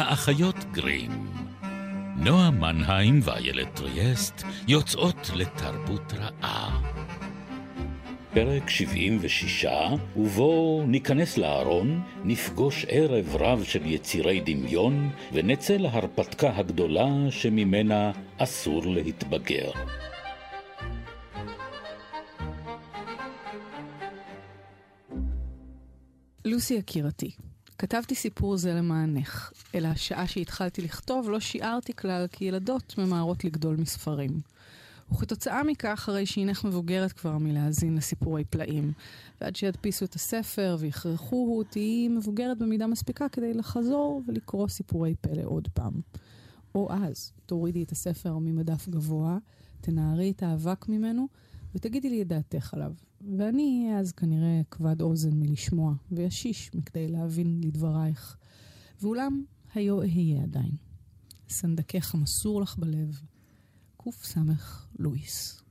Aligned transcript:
האחיות 0.00 0.56
גרים. 0.72 1.10
נועה 2.16 2.50
מנהיים 2.50 3.20
ואיילת 3.22 3.74
טריאסט 3.74 4.42
יוצאות 4.68 5.30
לתרבות 5.34 6.12
רעה. 6.12 6.80
פרק 8.34 8.68
76, 8.68 9.66
ובו 10.16 10.82
ניכנס 10.86 11.38
לארון, 11.38 12.02
נפגוש 12.24 12.86
ערב 12.88 13.36
רב 13.36 13.64
של 13.64 13.86
יצירי 13.86 14.40
דמיון, 14.40 15.10
ונצא 15.32 15.76
להרפתקה 15.76 16.56
הגדולה 16.56 17.06
שממנה 17.30 18.12
אסור 18.38 18.82
להתבגר. 18.86 19.70
לוסי 26.44 26.74
יקירתי, 26.74 27.30
כתבתי 27.80 28.14
סיפור 28.14 28.56
זה 28.56 28.74
למענך, 28.74 29.52
אלא 29.74 29.88
השעה 29.88 30.26
שהתחלתי 30.26 30.82
לכתוב 30.82 31.30
לא 31.30 31.40
שיערתי 31.40 31.92
כלל 31.92 32.26
כי 32.32 32.44
ילדות 32.44 32.94
ממהרות 32.98 33.44
לגדול 33.44 33.76
מספרים. 33.76 34.40
וכתוצאה 35.12 35.64
מכך, 35.64 36.08
הרי 36.08 36.26
שהינך 36.26 36.64
מבוגרת 36.64 37.12
כבר 37.12 37.38
מלהאזין 37.38 37.96
לסיפורי 37.96 38.44
פלאים. 38.44 38.92
ועד 39.40 39.56
שידפיסו 39.56 40.04
את 40.04 40.14
הספר 40.14 40.76
ויכרחו, 40.80 41.62
תהיי 41.70 42.08
מבוגרת 42.08 42.58
במידה 42.58 42.86
מספיקה 42.86 43.28
כדי 43.28 43.54
לחזור 43.54 44.22
ולקרוא 44.26 44.68
סיפורי 44.68 45.14
פלא 45.20 45.42
עוד 45.44 45.68
פעם. 45.74 45.92
או 46.74 46.92
אז, 46.92 47.32
תורידי 47.46 47.82
את 47.82 47.92
הספר 47.92 48.38
ממדף 48.38 48.88
גבוה, 48.88 49.38
תנערי 49.80 50.30
את 50.30 50.42
האבק 50.42 50.88
ממנו, 50.88 51.28
ותגידי 51.74 52.10
לי 52.10 52.22
את 52.22 52.28
דעתך 52.28 52.74
עליו. 52.74 52.92
ואני 53.38 53.84
אהיה 53.86 54.00
אז 54.00 54.12
כנראה 54.12 54.60
כבד 54.70 55.02
אוזן 55.02 55.30
מלשמוע, 55.32 55.94
וישיש 56.12 56.70
מכדי 56.74 57.08
להבין 57.08 57.60
לדברייך. 57.64 58.36
ואולם, 59.02 59.44
היו 59.74 60.00
אהיה 60.00 60.42
עדיין. 60.42 60.72
סנדקך 61.48 62.14
המסור 62.14 62.62
לך 62.62 62.76
בלב, 62.78 63.20
קס 63.96 64.36
לואיס. 64.98 65.62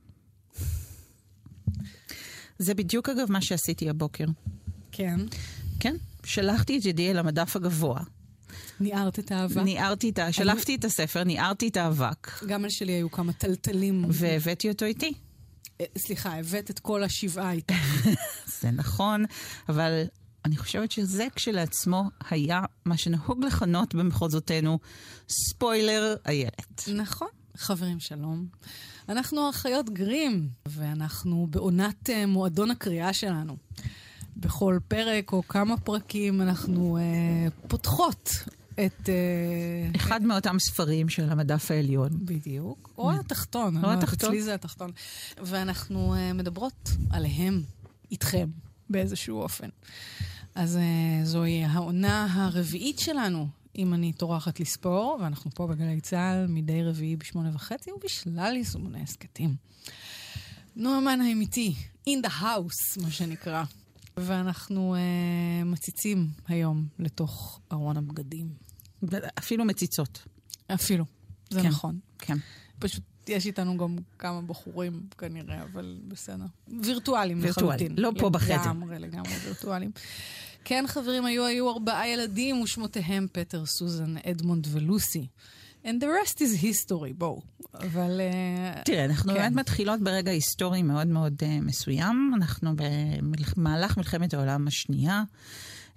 זה 2.58 2.74
בדיוק 2.74 3.08
אגב 3.08 3.32
מה 3.32 3.42
שעשיתי 3.42 3.90
הבוקר. 3.90 4.26
כן? 4.92 5.20
כן. 5.80 5.96
שלחתי 6.24 6.78
את 6.78 6.84
ידי 6.84 7.10
אל 7.10 7.18
המדף 7.18 7.56
הגבוה. 7.56 8.00
ניערת 8.80 9.18
את 9.18 9.32
האבק? 9.32 9.56
ניערתי 9.56 10.10
את 10.10 10.18
ה... 10.18 10.32
שלפתי 10.32 10.74
את 10.74 10.84
הספר, 10.84 11.24
ניערתי 11.24 11.68
את 11.68 11.76
האבק. 11.76 12.44
גם 12.46 12.64
על 12.64 12.70
שלי 12.70 12.92
היו 12.92 13.10
כמה 13.10 13.32
טלטלים. 13.32 14.04
והבאתי 14.08 14.68
אותו 14.68 14.84
איתי. 14.84 15.12
אה, 15.80 15.86
סליחה, 15.98 16.38
הבאת 16.38 16.70
את 16.70 16.78
כל 16.78 17.02
השבעה 17.02 17.52
איתה. 17.52 17.74
זה 18.60 18.70
נכון, 18.70 19.24
אבל 19.68 20.02
אני 20.44 20.56
חושבת 20.56 20.90
שזה 20.90 21.26
כשלעצמו 21.34 22.04
היה 22.30 22.60
מה 22.84 22.96
שנהוג 22.96 23.44
לכנות 23.44 23.94
במחוזותינו 23.94 24.78
ספוילר 25.28 26.14
איילת. 26.26 26.88
נכון. 26.96 27.28
חברים, 27.56 28.00
שלום. 28.00 28.46
אנחנו 29.08 29.50
אחיות 29.50 29.90
גרים, 29.90 30.48
ואנחנו 30.66 31.46
בעונת 31.50 32.08
uh, 32.08 32.26
מועדון 32.26 32.70
הקריאה 32.70 33.12
שלנו. 33.12 33.56
בכל 34.36 34.78
פרק 34.88 35.32
או 35.32 35.42
כמה 35.48 35.76
פרקים 35.76 36.42
אנחנו 36.42 36.98
uh, 36.98 37.68
פותחות 37.68 38.30
את... 38.86 39.08
Uh, 39.08 39.96
אחד 39.96 40.22
מאותם 40.22 40.58
ספרים 40.58 41.08
של 41.08 41.30
המדף 41.30 41.70
העליון. 41.70 42.10
בדיוק. 42.12 42.90
או 42.98 43.12
התחתון. 43.12 43.84
או 43.84 43.90
התחתון. 43.90 44.28
אצלי 44.28 44.42
זה 44.42 44.54
התחתון. 44.54 44.90
ואנחנו 45.42 46.14
uh, 46.14 46.34
מדברות 46.34 46.90
עליהם, 47.10 47.62
איתכם, 48.10 48.48
באיזשהו 48.90 49.40
אופן. 49.40 49.68
אז 50.54 50.76
uh, 50.76 51.26
זוהי 51.26 51.64
העונה 51.64 52.26
הרביעית 52.30 52.98
שלנו 52.98 53.48
אם 53.76 53.94
אני 53.94 54.12
טורחת 54.12 54.60
לספור, 54.60 55.18
ואנחנו 55.22 55.50
פה 55.50 55.66
בגלי 55.66 56.00
צה"ל 56.00 56.46
מדי 56.48 56.82
רביעי 56.82 57.16
בשמונה 57.16 57.50
וחצי, 57.54 57.90
ובשלל 57.92 58.56
יישומוני 58.56 59.02
הסכתים. 59.02 59.54
נועמן 60.76 61.20
האמיתי, 61.20 61.74
in 62.08 62.26
the 62.26 62.30
house, 62.40 63.02
מה 63.02 63.10
שנקרא. 63.10 63.64
ואנחנו 64.16 64.94
uh, 64.94 65.64
מציצים 65.64 66.28
היום 66.48 66.86
לתוך 66.98 67.60
ארון 67.72 67.96
הבגדים. 67.96 68.69
אפילו 69.38 69.64
מציצות. 69.64 70.26
אפילו, 70.74 71.04
זה 71.50 71.60
כן, 71.60 71.68
נכון. 71.68 71.98
כן. 72.18 72.36
פשוט 72.78 73.02
יש 73.28 73.46
איתנו 73.46 73.76
גם 73.76 73.96
כמה 74.18 74.42
בחורים 74.42 75.00
כנראה, 75.18 75.62
אבל 75.62 75.98
בסדר. 76.08 76.44
וירטואלים 76.82 77.44
לחלוטין. 77.44 77.94
לא 77.98 78.12
פה 78.18 78.30
בחדר. 78.30 78.60
לגמרי, 78.62 78.98
לגמרי 78.98 79.32
וירטואלים. 79.44 79.90
כן, 80.64 80.84
חברים, 80.88 81.24
היו, 81.24 81.44
היו 81.44 81.70
ארבעה 81.70 82.08
ילדים 82.08 82.60
ושמותיהם 82.60 83.26
פטר, 83.32 83.66
סוזן, 83.66 84.14
אדמונד 84.30 84.66
ולוסי. 84.70 85.26
And 85.84 85.88
the 86.00 86.06
rest 86.06 86.36
is 86.36 86.62
history, 86.62 87.14
בואו. 87.18 87.42
אבל... 87.74 88.20
Uh, 88.20 88.82
תראה, 88.84 89.04
אנחנו 89.04 89.32
כן. 89.32 89.38
באמת 89.38 89.52
מתחילות 89.52 90.00
ברגע 90.00 90.30
היסטורי 90.30 90.82
מאוד 90.82 91.06
מאוד 91.06 91.34
uh, 91.42 91.64
מסוים. 91.64 92.32
אנחנו 92.36 92.70
במהלך 92.76 93.96
מלחמת 93.96 94.34
העולם 94.34 94.68
השנייה, 94.68 95.22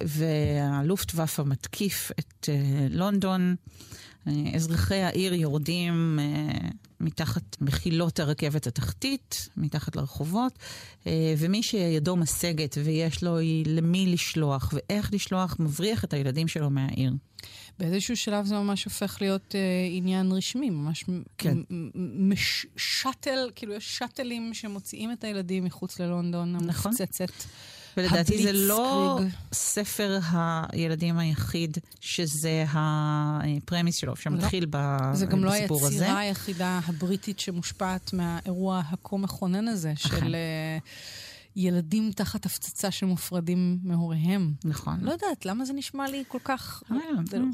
והלופטוואפה 0.02 1.44
מתקיף 1.44 2.10
את 2.18 2.48
uh, 2.48 2.48
לונדון. 2.90 3.56
Uh, 4.26 4.30
אזרחי 4.54 5.02
העיר 5.02 5.34
יורדים 5.34 6.18
uh, 6.18 6.74
מתחת 7.04 7.56
מחילות 7.60 8.20
הרכבת 8.20 8.66
התחתית, 8.66 9.48
מתחת 9.56 9.96
לרחובות, 9.96 10.58
אה, 11.06 11.34
ומי 11.38 11.62
שידו 11.62 12.16
משגת 12.16 12.78
ויש 12.84 13.22
לו 13.22 13.38
למי 13.66 14.06
לשלוח 14.06 14.72
ואיך 14.72 15.12
לשלוח, 15.12 15.56
מבריח 15.58 16.04
את 16.04 16.12
הילדים 16.12 16.48
שלו 16.48 16.70
מהעיר. 16.70 17.12
באיזשהו 17.78 18.16
שלב 18.16 18.46
זה 18.46 18.54
ממש 18.54 18.84
הופך 18.84 19.18
להיות 19.20 19.54
אה, 19.54 19.60
עניין 19.90 20.32
רשמי, 20.32 20.70
ממש 20.70 21.04
כן. 21.38 21.58
מש, 22.18 22.66
שאטל, 22.76 23.50
כאילו 23.54 23.74
יש 23.74 23.98
שאטלים 23.98 24.54
שמוציאים 24.54 25.12
את 25.12 25.24
הילדים 25.24 25.64
מחוץ 25.64 26.00
ללונדון, 26.00 26.56
נכון. 26.56 26.92
המפצצת. 26.92 27.44
ולדעתי 27.96 28.42
זה 28.42 28.52
לא 28.52 29.20
ספר 29.52 30.18
הילדים 30.72 31.18
היחיד 31.18 31.78
שזה 32.00 32.64
הפרמיס 32.68 33.96
שלו, 33.96 34.16
שמתחיל 34.16 34.64
לא. 34.64 34.68
בסיפור 34.70 35.10
הזה. 35.10 35.18
זה 35.18 35.26
גם 35.26 35.44
לא 35.44 35.52
היצירה 35.52 36.18
היחידה 36.18 36.80
הבריטית 36.86 37.40
שמושפעת 37.40 38.12
מהאירוע 38.12 38.82
הכה 38.90 39.16
מכונן 39.16 39.68
הזה, 39.68 39.92
של... 39.96 40.34
אה, 40.34 40.78
ילדים 41.56 42.10
תחת 42.12 42.46
הפצצה 42.46 42.90
שמופרדים 42.90 43.78
מהוריהם. 43.82 44.52
נכון. 44.64 45.00
לא 45.00 45.12
יודעת, 45.12 45.46
למה 45.46 45.64
זה 45.64 45.72
נשמע 45.72 46.08
לי 46.10 46.24
כל 46.28 46.38
כך 46.44 46.82
אה, 46.92 46.96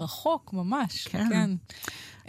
רחוק, 0.01 0.53
ממש. 0.53 1.09
כן. 1.09 1.29
כן. 1.29 1.51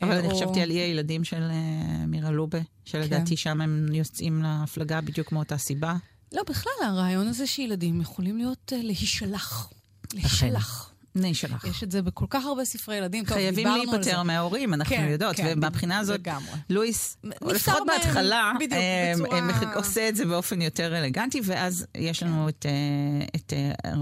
אבל 0.01 0.17
אני 0.17 0.29
חשבתי 0.29 0.61
על 0.61 0.71
אי 0.71 0.79
הילדים 0.79 1.23
של 1.23 1.41
אה, 1.41 2.05
מירה 2.07 2.31
לובה, 2.31 2.59
שלדעתי 2.85 3.29
כן. 3.29 3.35
שם 3.35 3.61
הם 3.61 3.88
יוצאים 3.94 4.41
להפלגה 4.41 5.01
בדיוק 5.01 5.31
מאותה 5.31 5.57
סיבה. 5.57 5.95
לא, 6.34 6.44
בכלל, 6.50 6.74
הרעיון 6.84 7.28
הזה 7.28 7.47
שילדים 7.47 8.02
יכולים 8.02 8.38
להיות 8.38 8.74
uh, 8.75 8.84
להישלח. 8.84 9.74
להישלח. 10.14 10.91
נשלח. 11.16 11.66
יש 11.66 11.83
את 11.83 11.91
זה 11.91 12.01
בכל 12.01 12.25
כך 12.29 12.45
הרבה 12.45 12.66
ספרי 12.66 12.95
ילדים. 12.95 13.25
חייבים 13.25 13.67
להיפטר 13.67 14.23
מההורים, 14.23 14.73
אנחנו 14.73 14.95
כן, 14.95 15.07
יודעות, 15.11 15.35
כן, 15.35 15.53
ומבחינה 15.55 15.99
הזאת, 15.99 16.19
לגמרי. 16.19 16.51
לואיס, 16.69 17.17
לפחות 17.41 17.83
בהתחלה, 17.88 18.51
בדיוק, 18.55 18.73
אה, 18.73 19.13
בצורה... 19.16 19.73
עושה 19.75 20.09
את 20.09 20.16
זה 20.16 20.25
באופן 20.25 20.61
יותר 20.61 20.97
אלגנטי, 20.97 21.41
ואז 21.44 21.85
יש 21.97 22.19
כן. 22.19 22.27
לנו 22.27 22.50
את, 22.50 22.66
אה, 22.66 23.25
את 23.35 23.53
אה, 23.53 23.94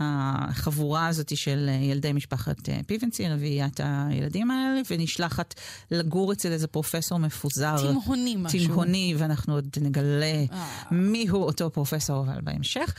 החבורה 0.00 1.06
הזאת 1.06 1.36
של 1.36 1.70
ילדי 1.80 2.12
משפחת 2.12 2.56
פיבנצי, 2.86 3.28
רביעיית 3.28 3.80
הילדים 3.84 4.50
האלה, 4.50 4.80
ונשלחת 4.90 5.54
לגור 5.90 6.32
אצל 6.32 6.52
איזה 6.52 6.66
פרופסור 6.66 7.18
מפוזר. 7.18 7.76
תימהוני 7.76 8.36
משהו. 8.38 8.58
תימהוני, 8.58 9.14
ואנחנו 9.18 9.54
עוד 9.54 9.76
נגלה 9.80 10.44
מיהו 10.90 11.42
אותו 11.42 11.70
פרופסור, 11.70 12.20
אבל 12.20 12.40
בהמשך. 12.42 12.94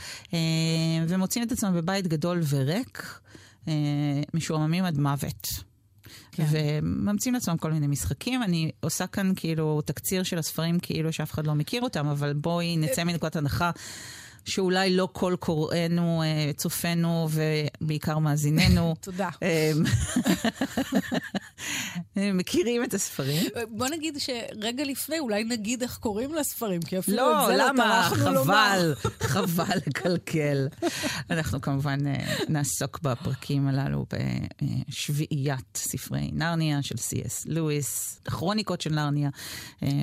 ומוצאים 1.08 1.44
את 1.44 1.52
עצמם 1.52 1.74
בבית 1.74 2.06
גדול 2.06 2.40
וריק. 2.48 3.20
אה, 3.68 4.22
משועממים 4.34 4.84
עד 4.84 4.98
מוות. 4.98 5.48
כן. 6.32 6.44
וממציאים 6.50 7.34
לעצמם 7.34 7.56
כל 7.56 7.72
מיני 7.72 7.86
משחקים. 7.86 8.42
אני 8.42 8.70
עושה 8.80 9.06
כאן 9.06 9.32
כאילו 9.36 9.80
תקציר 9.80 10.22
של 10.22 10.38
הספרים 10.38 10.78
כאילו 10.78 11.12
שאף 11.12 11.32
אחד 11.32 11.46
לא 11.46 11.54
מכיר 11.54 11.82
אותם, 11.82 12.06
אבל 12.06 12.32
בואי 12.32 12.76
נצא 12.76 13.04
מנקודת 13.04 13.36
הנחה 13.36 13.70
שאולי 14.48 14.96
לא 14.96 15.08
כל 15.12 15.36
קוראינו, 15.38 16.22
אה, 16.22 16.50
צופינו 16.56 17.28
ובעיקר 17.30 18.18
מאזיננו. 18.18 18.94
תודה. 19.00 19.28
אה, 19.42 19.72
מכירים 22.34 22.84
את 22.84 22.94
הספרים. 22.94 23.42
בוא 23.70 23.88
נגיד 23.88 24.18
שרגע 24.18 24.84
לפני, 24.84 25.18
אולי 25.18 25.44
נגיד 25.44 25.82
איך 25.82 25.96
קוראים 25.96 26.34
לספרים, 26.34 26.82
כי 26.82 26.98
אפילו 26.98 27.16
לא, 27.16 27.42
את 27.42 27.46
זה 27.46 27.56
לא 27.56 27.70
טרחנו 27.76 28.32
לומר. 28.32 28.44
חבל, 28.44 28.94
חבל 29.32 29.78
לקלקל. 29.86 30.68
אנחנו 31.30 31.60
כמובן 31.60 32.06
אה, 32.06 32.34
נעסוק 32.48 33.00
בפרקים 33.02 33.68
הללו 33.68 34.06
בשביעיית 34.88 35.76
ספרי 35.76 36.30
נרניה 36.32 36.82
של 36.82 36.96
סי.אס. 36.96 37.46
לואיס, 37.46 38.20
כרוניקות 38.24 38.80
של 38.80 38.94
נרניה, 38.94 39.30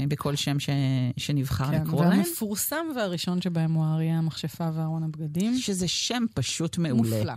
בכל 0.07 0.35
שם 0.35 0.57
שנבחר 1.17 1.71
כן, 1.71 1.83
לקרוא 1.83 2.05
להם. 2.05 2.13
והמפורסם 2.13 2.85
והראשון 2.95 3.41
שבהם 3.41 3.73
הוא 3.73 3.85
האריה 3.85 4.21
המכשפה 4.35 4.69
וארון 4.73 5.03
הבגדים. 5.03 5.57
שזה 5.57 5.87
שם 5.87 6.25
פשוט 6.33 6.77
מעולה. 6.77 7.17
מופלא. 7.17 7.33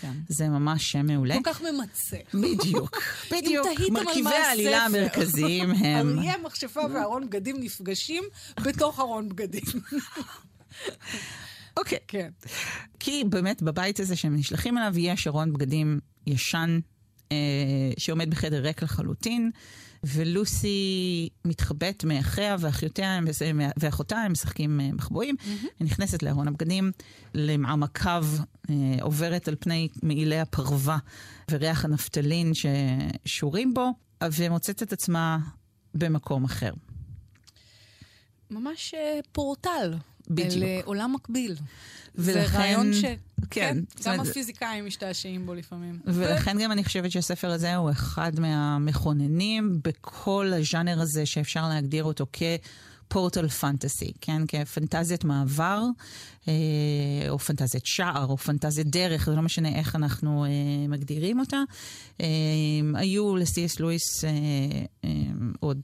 כן. 0.00 0.12
זה 0.28 0.48
ממש 0.48 0.92
שם 0.92 1.06
מעולה. 1.06 1.34
כל 1.34 1.52
כך 1.52 1.62
ממצה. 1.62 2.16
בדיוק, 2.34 3.02
בדיוק. 3.32 3.66
מרכיבי 3.90 4.34
העלילה 4.34 4.84
המרכזיים 4.84 5.70
הם... 5.70 6.18
אריה, 6.18 6.34
מכשפה 6.44 6.80
וארון 6.94 7.26
בגדים 7.26 7.56
נפגשים 7.60 8.24
בתוך 8.62 9.00
ארון 9.00 9.28
בגדים. 9.28 9.62
אוקיי. 11.76 11.98
כן. 12.08 12.30
כי 13.00 13.24
באמת 13.24 13.62
בבית 13.62 14.00
הזה 14.00 14.16
שהם 14.16 14.36
נשלחים 14.36 14.78
אליו 14.78 14.98
יש 14.98 15.26
ארון 15.26 15.52
בגדים 15.52 16.00
ישן 16.26 16.78
אה, 17.32 17.36
שעומד 17.98 18.30
בחדר 18.30 18.62
ריק 18.62 18.82
לחלוטין. 18.82 19.50
ולוסי 20.04 21.28
מתחבאת 21.44 22.04
מאחיה 22.04 22.56
ואחיותיה 22.60 23.18
ואחותה, 23.76 24.16
הם 24.18 24.32
משחקים 24.32 24.80
אה, 24.80 24.92
מחבואים. 24.92 25.36
Mm-hmm. 25.38 25.66
היא 25.78 25.86
נכנסת 25.86 26.22
לארון 26.22 26.48
הבגדים, 26.48 26.92
למעמקיו, 27.34 28.26
אה, 28.70 28.74
עוברת 29.00 29.48
על 29.48 29.56
פני 29.60 29.88
מעילי 30.02 30.40
הפרווה 30.40 30.98
וריח 31.50 31.84
הנפטלין 31.84 32.52
ששורים 32.54 33.74
בו, 33.74 33.90
ומוצאת 34.32 34.82
את 34.82 34.92
עצמה 34.92 35.38
במקום 35.94 36.44
אחר. 36.44 36.72
ממש 38.50 38.94
אה, 38.94 39.20
פורטל. 39.32 39.94
בדיוק. 40.30 40.64
אל 40.64 40.80
עולם 40.84 41.12
מקביל. 41.14 41.56
ולכן... 42.14 42.46
זה 42.48 42.58
רעיון 42.58 42.94
ש... 42.94 43.00
כן. 43.00 43.14
כן, 43.50 43.78
גם 44.04 44.12
אומרת... 44.12 44.28
הפיזיקאים 44.28 44.86
משתעשעים 44.86 45.46
בו 45.46 45.54
לפעמים. 45.54 45.98
ולכן 46.04 46.56
ו... 46.56 46.60
גם 46.60 46.72
אני 46.72 46.84
חושבת 46.84 47.10
שהספר 47.10 47.50
הזה 47.50 47.76
הוא 47.76 47.90
אחד 47.90 48.40
מהמכוננים 48.40 49.80
בכל 49.84 50.52
הז'אנר 50.56 51.00
הזה 51.00 51.26
שאפשר 51.26 51.68
להגדיר 51.68 52.04
אותו 52.04 52.26
כ... 52.32 52.42
פורטל 53.08 53.48
פנטסי, 53.48 54.12
כן? 54.20 54.42
כפנטזיית 54.48 55.24
מעבר, 55.24 55.82
אה, 56.48 56.52
או 57.28 57.38
פנטזיית 57.38 57.86
שער, 57.86 58.26
או 58.26 58.36
פנטזיית 58.36 58.86
דרך, 58.86 59.26
זה 59.26 59.36
לא 59.36 59.42
משנה 59.42 59.68
איך 59.68 59.96
אנחנו 59.96 60.44
אה, 60.44 60.50
מגדירים 60.88 61.40
אותה. 61.40 61.62
אה, 62.20 62.26
היו 62.94 63.36
לסי.אס 63.36 63.80
לואיס 63.80 64.24
אה, 64.24 64.30
אה, 65.04 65.10
עוד... 65.60 65.80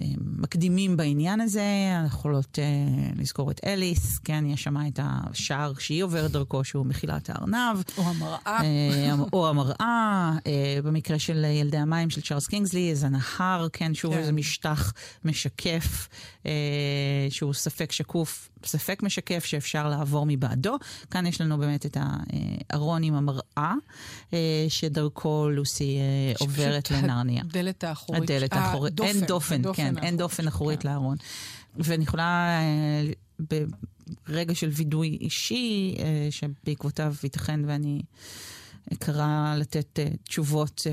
אה, 0.00 0.04
מקדימים 0.18 0.96
בעניין 0.96 1.40
הזה, 1.40 1.62
אנחנו 2.02 2.18
יכולות 2.18 2.58
uh, 2.58 3.20
לזכור 3.20 3.50
את 3.50 3.60
אליס, 3.66 4.18
כן, 4.18 4.44
יש 4.46 4.62
שם 4.62 4.76
את 4.88 5.00
השער 5.02 5.72
שהיא 5.78 6.04
עוברת 6.04 6.30
דרכו, 6.30 6.64
שהוא 6.64 6.86
מחילת 6.86 7.30
הארנב. 7.30 7.82
או 7.98 8.02
המראה. 8.02 8.60
Uh, 8.60 9.28
או 9.32 9.48
המראה, 9.48 10.32
uh, 10.38 10.42
במקרה 10.82 11.18
של 11.18 11.44
ילדי 11.44 11.76
המים 11.76 12.10
של 12.10 12.20
צ'ארלס 12.20 12.46
קינגסלי, 12.46 12.90
איזה 12.90 13.08
נהר, 13.08 13.68
כן, 13.72 13.94
שוב 13.94 14.12
כן. 14.12 14.18
איזה 14.18 14.32
משטח 14.32 14.92
משקף, 15.24 16.08
uh, 16.42 16.46
שהוא 17.30 17.52
ספק 17.52 17.92
שקוף, 17.92 18.48
ספק 18.64 19.02
משקף 19.02 19.44
שאפשר 19.44 19.88
לעבור 19.88 20.26
מבעדו. 20.28 20.76
כאן 21.10 21.26
יש 21.26 21.40
לנו 21.40 21.58
באמת 21.58 21.86
את 21.86 21.96
הארון 22.70 23.02
עם 23.02 23.14
המראה, 23.14 23.74
אה, 24.32 24.66
שדרכו 24.68 25.48
לוסי 25.50 25.98
אה, 25.98 26.32
עוברת 26.38 26.90
לנרניה. 26.90 27.42
הדלת 27.42 27.84
האחורית. 27.84 28.22
הדלת 28.22 28.52
האחורית. 28.52 29.00
אין 29.00 29.20
דופן, 29.20 29.62
כן, 29.74 29.98
אין 29.98 30.16
דופן 30.16 30.48
אחורית 30.48 30.82
כן. 30.82 30.88
לארון. 30.88 31.16
ואני 31.76 32.04
יכולה, 32.04 32.60
אה, 32.60 33.54
ברגע 34.28 34.54
של 34.54 34.68
וידוי 34.68 35.18
אישי, 35.20 35.96
שבעקבותיו 36.30 37.14
ייתכן 37.22 37.60
ואני 37.66 38.02
אקרא 38.92 39.54
לתת 39.58 39.98
תשובות 40.24 40.86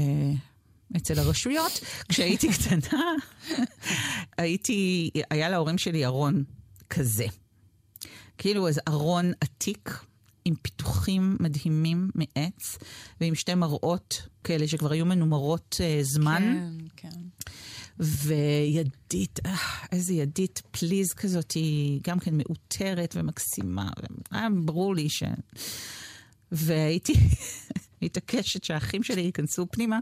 אצל 0.97 1.19
הרשויות. 1.19 1.79
כשהייתי 2.09 2.47
קטנה, 2.53 3.03
הייתי, 4.37 5.09
היה 5.29 5.49
להורים 5.49 5.77
שלי 5.77 6.05
ארון 6.05 6.43
כזה. 6.89 7.25
כאילו 8.39 8.67
איזה 8.67 8.81
ארון 8.87 9.31
עתיק. 9.41 9.99
עם 10.45 10.55
פיתוחים 10.61 11.37
מדהימים 11.39 12.09
מעץ, 12.15 12.77
ועם 13.21 13.35
שתי 13.35 13.55
מראות 13.55 14.27
כאלה 14.43 14.67
שכבר 14.67 14.91
היו 14.91 15.05
מנומרות 15.05 15.75
uh, 15.79 16.03
זמן. 16.03 16.69
כן, 16.95 17.09
כן. 17.09 17.19
וידית, 17.99 19.39
אה, 19.45 19.55
איזה 19.91 20.13
ידית 20.13 20.61
פליז 20.71 21.13
כזאת, 21.13 21.51
היא 21.51 21.99
גם 22.03 22.19
כן 22.19 22.37
מאותרת 22.37 23.15
ומקסימה, 23.17 23.89
והיה 24.31 24.47
ברור 24.65 24.95
לי 24.95 25.09
ש... 25.09 25.23
והייתי 26.51 27.13
מתעקשת 28.01 28.63
שהאחים 28.63 29.03
שלי 29.03 29.21
ייכנסו 29.21 29.65
פנימה, 29.71 29.99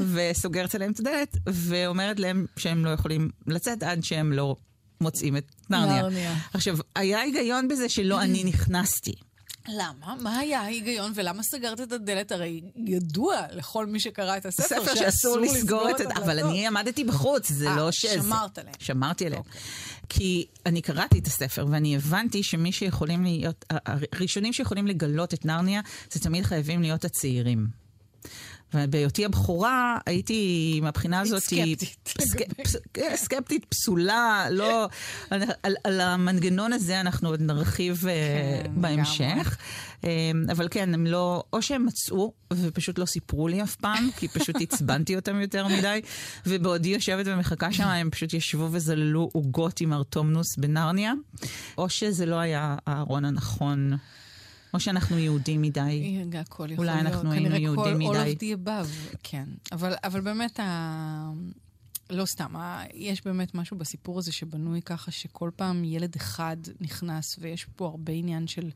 וסוגרת 0.00 0.74
עליהם 0.74 0.92
את 0.92 1.00
הדלת, 1.00 1.36
ואומרת 1.46 2.20
להם 2.20 2.46
שהם 2.56 2.84
לא 2.84 2.90
יכולים 2.90 3.30
לצאת 3.46 3.82
עד 3.82 4.04
שהם 4.04 4.32
לא 4.32 4.56
מוצאים 5.02 5.36
את 5.36 5.44
נרניה. 5.70 6.02
נרניה. 6.02 6.34
עכשיו, 6.54 6.76
היה 6.94 7.20
היגיון 7.20 7.68
בזה 7.68 7.88
שלא 7.88 8.22
אני 8.22 8.44
נכנסתי. 8.44 9.12
למה? 9.68 10.14
מה 10.20 10.38
היה 10.38 10.60
ההיגיון 10.60 11.12
ולמה 11.14 11.42
סגרת 11.42 11.80
את 11.80 11.92
הדלת? 11.92 12.32
הרי 12.32 12.60
ידוע 12.76 13.36
לכל 13.52 13.86
מי 13.86 14.00
שקרא 14.00 14.36
את 14.36 14.46
הספר 14.46 14.66
ספר 14.66 14.94
שאסור 14.94 15.38
לסגור 15.38 15.90
את 15.90 16.00
הדלת. 16.00 16.16
אבל 16.16 16.38
אני 16.38 16.66
עמדתי 16.66 17.04
בחוץ, 17.04 17.48
זה 17.48 17.74
아, 17.74 17.76
לא 17.76 17.92
ש... 17.92 18.06
שמרת 18.06 18.58
עליהם. 18.58 18.74
שמרתי 18.78 19.26
עליהם. 19.26 19.42
Okay. 19.42 19.46
אוקיי. 19.46 19.60
כי 20.08 20.46
אני 20.66 20.82
קראתי 20.82 21.18
את 21.18 21.26
הספר 21.26 21.66
ואני 21.70 21.96
הבנתי 21.96 22.42
שמי 22.42 22.72
שיכולים 22.72 23.24
להיות, 23.24 23.64
הראשונים 23.70 24.52
שיכולים 24.52 24.86
לגלות 24.86 25.34
את 25.34 25.44
נרניה, 25.44 25.80
זה 26.12 26.20
תמיד 26.20 26.44
חייבים 26.44 26.82
להיות 26.82 27.04
הצעירים. 27.04 27.66
ובהיותי 28.74 29.24
הבכורה, 29.24 29.98
הייתי 30.06 30.80
מהבחינה 30.82 31.20
הזאת... 31.20 31.42
סקפטית. 31.42 31.96
כן, 32.94 33.16
סקפטית, 33.16 33.64
פסולה, 33.64 34.46
לא... 34.50 34.88
על, 35.30 35.42
על, 35.62 35.74
על 35.84 36.00
המנגנון 36.00 36.72
הזה 36.72 37.00
אנחנו 37.00 37.28
עוד 37.28 37.42
נרחיב 37.42 38.04
אה, 38.08 38.12
כן, 38.64 38.70
בהמשך. 38.80 39.56
אמ, 40.04 40.08
אבל 40.50 40.68
כן, 40.70 40.94
הם 40.94 41.06
לא... 41.06 41.42
או 41.52 41.62
שהם 41.62 41.86
מצאו 41.86 42.32
ופשוט 42.52 42.98
לא 42.98 43.04
סיפרו 43.04 43.48
לי 43.48 43.62
אף 43.62 43.76
פעם, 43.76 44.10
כי 44.16 44.28
פשוט 44.28 44.56
עצבנתי 44.62 45.16
אותם 45.16 45.40
יותר 45.40 45.68
מדי, 45.68 46.00
ובעודי 46.46 46.88
יושבת 46.88 47.26
ומחכה 47.28 47.72
שם, 47.72 47.88
הם 47.88 48.10
פשוט 48.10 48.34
ישבו 48.34 48.68
וזללו 48.70 49.28
עוגות 49.32 49.80
עם 49.80 49.92
ארטומנוס 49.92 50.56
בנרניה, 50.56 51.12
או 51.78 51.88
שזה 51.88 52.26
לא 52.26 52.36
היה 52.36 52.76
הארון 52.86 53.24
הנכון. 53.24 53.96
או 54.74 54.80
שאנחנו 54.80 55.18
יהודים 55.18 55.62
מדי. 55.62 56.24
הכל 56.40 56.70
יכול 56.70 56.88
אולי 56.88 57.02
להיות. 57.02 57.14
אנחנו 57.14 57.32
היינו 57.32 57.56
יהודים 57.56 57.98
מדי. 57.98 58.06
כנראה 58.06 58.24
כל 58.24 58.30
all 58.30 58.36
of 58.36 58.40
the 58.40 58.66
above, 58.66 59.16
כן. 59.22 59.48
אבל, 59.72 59.94
אבל 60.04 60.20
באמת, 60.20 60.60
ה... 60.60 61.32
לא 62.10 62.24
סתם, 62.26 62.56
ה... 62.56 62.82
יש 62.94 63.24
באמת 63.24 63.54
משהו 63.54 63.78
בסיפור 63.78 64.18
הזה 64.18 64.32
שבנוי 64.32 64.82
ככה 64.82 65.10
שכל 65.10 65.50
פעם 65.56 65.84
ילד 65.84 66.16
אחד 66.16 66.56
נכנס, 66.80 67.36
ויש 67.40 67.64
פה 67.64 67.86
הרבה 67.86 68.12
עניין 68.12 68.46
של 68.46 68.70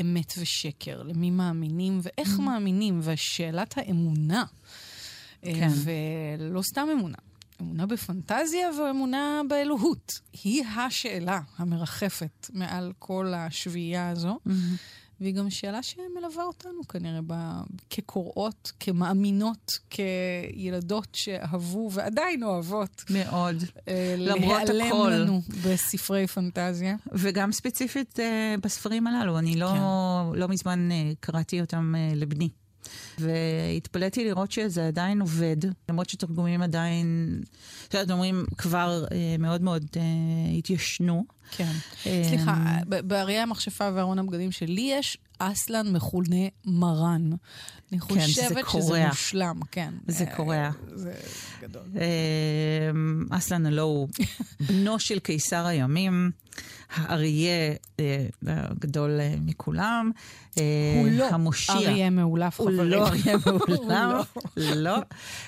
אמת 0.00 0.32
ושקר, 0.38 1.02
למי 1.02 1.30
מאמינים 1.30 2.00
ואיך 2.02 2.36
mm-hmm. 2.36 2.42
מאמינים, 2.42 3.00
ושאלת 3.02 3.78
האמונה. 3.78 4.44
אה, 5.44 5.52
כן. 5.54 5.68
ולא 6.38 6.62
סתם 6.62 6.88
אמונה. 6.92 7.18
אמונה 7.60 7.86
בפנטזיה 7.86 8.68
ואמונה 8.78 9.40
באלוהות. 9.48 10.20
היא 10.42 10.64
השאלה 10.64 11.40
המרחפת 11.56 12.50
מעל 12.52 12.92
כל 12.98 13.32
השביעייה 13.36 14.10
הזו. 14.10 14.38
Mm-hmm. 14.46 14.50
והיא 15.20 15.34
גם 15.34 15.50
שאלה 15.50 15.82
שמלווה 15.82 16.44
אותנו 16.44 16.88
כנראה 16.88 17.20
ב... 17.26 17.34
כקוראות, 17.90 18.72
כמאמינות, 18.80 19.78
כילדות 19.90 21.08
שאהבו 21.12 21.90
ועדיין 21.92 22.42
אוהבות. 22.42 23.04
מאוד. 23.10 23.56
אה, 23.88 24.14
למרות 24.18 24.62
הכל. 24.62 24.72
להיעלם 24.72 25.10
לנו 25.10 25.40
בספרי 25.64 26.26
פנטזיה. 26.26 26.96
וגם 27.12 27.52
ספציפית 27.52 28.20
אה, 28.20 28.54
בספרים 28.62 29.06
הללו. 29.06 29.38
אני 29.38 29.56
לא, 29.56 29.72
כן. 29.72 30.38
לא 30.38 30.48
מזמן 30.48 30.92
אה, 30.92 31.12
קראתי 31.20 31.60
אותם 31.60 31.94
אה, 31.96 32.14
לבני. 32.14 32.48
והתפלאתי 33.18 34.24
לראות 34.24 34.52
שזה 34.52 34.86
עדיין 34.86 35.20
עובד, 35.20 35.56
למרות 35.88 36.10
שתרגומים 36.10 36.62
עדיין, 36.62 37.40
את 37.88 37.94
יודעת, 37.94 38.10
אומרים, 38.10 38.44
כבר 38.58 39.04
אה, 39.12 39.36
מאוד 39.38 39.62
מאוד 39.62 39.86
אה, 39.96 40.02
התיישנו. 40.58 41.24
כן. 41.56 41.72
אה, 42.06 42.22
סליחה, 42.28 42.54
באריה 42.86 43.42
המכשפה 43.42 43.88
וארון 43.94 44.18
הבגדים 44.18 44.52
שלי 44.52 44.90
יש 44.98 45.18
אסלן 45.38 45.92
מכונה 45.92 46.46
מרן. 46.64 47.30
אני 47.92 48.00
כן, 48.00 48.06
חושבת 48.06 48.64
כן, 48.64 48.80
שזה 48.80 49.06
מושלם, 49.08 49.60
כן. 49.70 49.94
זה 50.06 50.26
קורע. 50.36 50.70
זה 50.94 51.14
גדול. 51.60 51.82
אה, 52.00 53.36
אסלן 53.38 53.66
הלא 53.66 53.82
הוא 53.82 54.08
בנו 54.68 54.98
של 54.98 55.18
קיסר 55.18 55.66
הימים. 55.66 56.30
האריה 56.94 57.74
אה, 58.00 58.24
הגדול 58.46 59.20
אה, 59.20 59.34
מכולם. 59.40 60.10
אה, 60.58 60.62
הוא 61.00 61.08
לא 61.10 61.28
המושיע. 61.28 61.74
אריה 61.74 62.10
מאולף, 62.10 62.60
חברים. 62.60 62.78
הוא 62.78 62.84
לא 62.84 63.08
אריה 63.08 63.36
מאולף, 63.46 64.36
לא. 64.56 64.74
לא. 64.76 64.98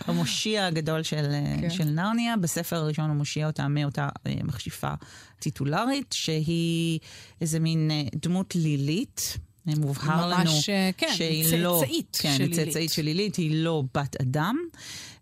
המושיע 0.06 0.66
הגדול 0.66 1.02
של, 1.02 1.26
כן. 1.61 1.70
של 1.70 1.85
נרניה. 1.85 2.37
בספר 2.37 2.76
הראשון 2.76 3.09
הוא 3.09 3.16
מושיע 3.16 3.47
אותה 3.47 3.68
מאותה 3.68 4.09
מכשיפה 4.44 4.92
טיטולרית, 5.38 6.12
שהיא 6.12 6.99
איזה 7.40 7.61
מין 7.61 7.90
דמות 8.14 8.54
לילית. 8.54 9.38
מובהר 9.66 10.28
ממש, 10.28 10.68
לנו 10.68 10.87
כן, 10.97 11.12
שהיא 11.14 11.59
לא... 11.59 11.80
צאצאית 11.80 12.18
כן, 12.20 12.35
של. 12.38 12.54
צאצאית 12.54 12.90
של 12.90 13.02
לילית, 13.02 13.37
היא 13.37 13.64
לא 13.64 13.82
בת 13.94 14.20
אדם. 14.20 14.56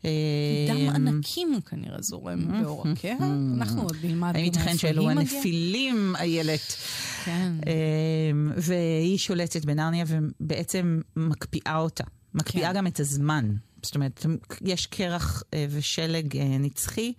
דם 0.02 0.76
אמ, 0.76 0.88
ענקים 0.94 1.60
כנראה 1.66 2.02
זורם 2.02 2.62
בעורקיה, 2.62 3.16
אנחנו 3.56 3.82
עוד 3.82 3.96
נלמד 4.04 4.32
האם 4.36 4.44
ייתכן 4.44 4.76
שאלו. 4.76 5.10
הנפילים, 5.10 6.14
איילת? 6.18 6.76
כן. 7.24 7.52
אמ, 7.66 8.52
והיא 8.56 9.18
שולטת 9.18 9.64
בנרניה 9.64 10.04
ובעצם 10.08 11.00
מקפיאה 11.16 11.76
אותה. 11.76 12.04
מקפיאה 12.34 12.70
כן. 12.72 12.76
גם 12.76 12.86
את 12.86 13.00
הזמן. 13.00 13.54
זאת 13.82 13.94
אומרת, 13.94 14.26
יש 14.62 14.86
קרח 14.86 15.42
אה, 15.54 15.66
ושלג 15.70 16.36
אה, 16.36 16.58
נצחי, 16.58 17.12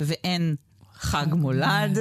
ואין 0.00 0.56
חג 0.98 1.26
מולד. 1.32 1.98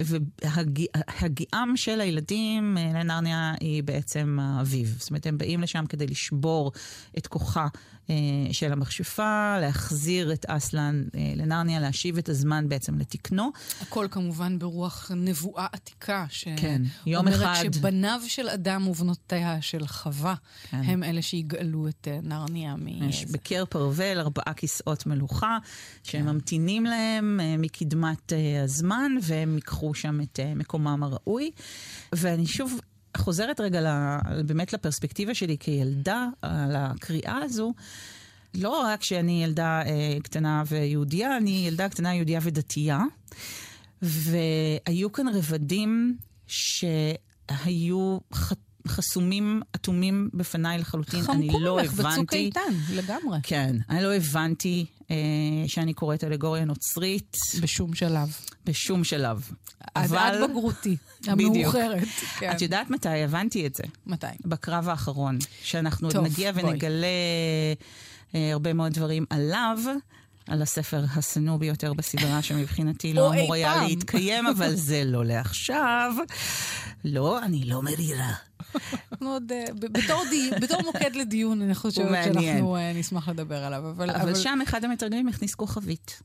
והגיעם 0.00 1.76
של 1.84 2.00
הילדים 2.00 2.78
אה, 2.78 2.90
לנרניה 2.94 3.54
היא 3.60 3.82
בעצם 3.82 4.38
האביב. 4.40 4.96
זאת 4.98 5.10
אומרת, 5.10 5.26
הם 5.26 5.38
באים 5.38 5.60
לשם 5.60 5.84
כדי 5.88 6.06
לשבור 6.06 6.72
את 7.18 7.26
כוחה 7.26 7.66
אה, 8.10 8.14
של 8.52 8.72
המכשפה, 8.72 9.58
להחזיר 9.60 10.32
את 10.32 10.46
אסלן 10.48 11.04
אה, 11.14 11.32
לנרניה, 11.36 11.80
להשיב 11.80 12.18
את 12.18 12.28
הזמן 12.28 12.68
בעצם 12.68 12.98
לתקנו. 12.98 13.50
הכל 13.80 14.06
כמובן 14.10 14.58
ברוח 14.58 15.10
נבואה 15.16 15.66
עתיקה, 15.72 16.26
כן, 16.56 16.82
יום 17.06 17.28
אחד. 17.28 17.38
שאומרת 17.38 17.74
שבניו 17.74 18.20
של 18.26 18.48
אדם 18.48 18.88
ובנותיה 18.88 19.62
של 19.62 19.86
חווה, 19.86 20.34
כן. 20.70 20.82
הם 20.84 21.02
אלה 21.02 21.22
שיגאלו 21.22 21.88
את 21.88 22.08
נרניה 22.22 22.76
מ... 22.76 23.08
יש 23.08 23.24
בקר 23.24 23.64
פרוול 23.64 24.18
ארבעה 24.18 24.54
כיסאות 24.54 25.06
מלוכה, 25.06 25.58
שהם 26.02 26.26
ממתינים 26.26 26.81
להם 26.86 27.40
אה, 27.42 27.56
מקדמת 27.58 28.32
אה, 28.32 28.62
הזמן, 28.62 29.12
והם 29.22 29.54
ייקחו 29.54 29.94
שם 29.94 30.20
את 30.20 30.40
אה, 30.40 30.54
מקומם 30.54 31.02
הראוי. 31.02 31.50
ואני 32.12 32.46
שוב 32.46 32.80
חוזרת 33.16 33.60
רגע 33.60 33.80
ל- 33.80 34.42
באמת 34.46 34.72
לפרספקטיבה 34.72 35.34
שלי 35.34 35.56
כילדה, 35.58 36.26
על 36.42 36.76
הקריאה 36.76 37.38
הזו. 37.42 37.72
לא 38.54 38.80
רק 38.80 39.02
שאני 39.02 39.44
ילדה 39.44 39.82
אה, 39.86 40.16
קטנה 40.22 40.62
ויהודייה, 40.66 41.36
אני 41.36 41.64
ילדה 41.66 41.88
קטנה 41.88 42.14
יהודייה 42.14 42.40
ודתייה. 42.42 43.00
והיו 44.02 45.12
כאן 45.12 45.26
רבדים 45.28 46.16
שהיו 46.46 48.18
ח... 48.34 48.52
חסומים, 48.88 49.62
אטומים 49.74 50.30
בפניי 50.34 50.78
לחלוטין. 50.78 51.20
אני 51.20 51.48
חמקו 51.48 51.60
לא 51.60 51.76
ממך 51.76 51.92
בצוק 51.92 52.06
הבנתי... 52.06 52.36
איתן, 52.36 52.60
לגמרי. 52.90 53.38
כן, 53.42 53.76
אני 53.90 54.02
לא 54.02 54.14
הבנתי 54.14 54.86
אה, 55.10 55.16
שאני 55.66 55.94
קוראת 55.94 56.24
אלגוריה 56.24 56.64
נוצרית 56.64 57.36
בשום 57.60 57.94
שלב. 57.94 58.36
בשום 58.66 59.04
שלב. 59.04 59.50
עד 59.94 60.14
עד 60.14 60.50
בגרותי. 60.50 60.96
המאוחרת. 61.26 62.08
כן. 62.38 62.52
את 62.52 62.62
יודעת 62.62 62.90
מתי 62.90 63.08
הבנתי 63.08 63.66
את 63.66 63.74
זה? 63.74 63.84
מתי? 64.06 64.26
בקרב 64.44 64.88
האחרון, 64.88 65.38
שאנחנו 65.62 66.08
עוד 66.08 66.14
טוב, 66.14 66.24
נגיע 66.24 66.52
בואי. 66.52 66.64
ונגלה 66.64 67.06
אה, 68.34 68.52
הרבה 68.52 68.72
מאוד 68.72 68.92
דברים 68.92 69.24
עליו. 69.30 69.78
על 70.48 70.62
הספר 70.62 71.04
השנוא 71.16 71.56
ביותר 71.56 71.92
בסדרה, 71.92 72.42
שמבחינתי 72.42 73.12
לא 73.12 73.34
אמור 73.34 73.54
היה. 73.54 73.82
להתקיים, 73.84 74.46
אבל 74.46 74.74
זה 74.74 75.02
לא 75.04 75.24
לעכשיו. 75.24 76.12
לא, 77.04 77.42
אני 77.42 77.64
לא 77.64 77.82
מרירה. 77.82 78.32
אנחנו 79.12 79.32
עוד, 79.32 79.52
אה, 79.52 79.64
בתור 79.74 80.22
די- 80.30 80.50
בתור 80.60 80.82
מוקד 80.82 81.16
לדיון, 81.16 81.62
אני 81.62 81.74
חושבת. 81.74 82.24
שאנחנו 82.24 82.76
אה, 82.76 82.92
נשמח 82.94 83.28
לדבר 83.28 83.64
עליו. 83.64 83.90
אבל... 83.90 84.10
אבל 84.10 84.34
שם 84.34 84.58
אחד 84.62 84.84
המתרגמים 84.84 85.28
הכניס 85.28 85.54
כוכבית. 85.54 86.22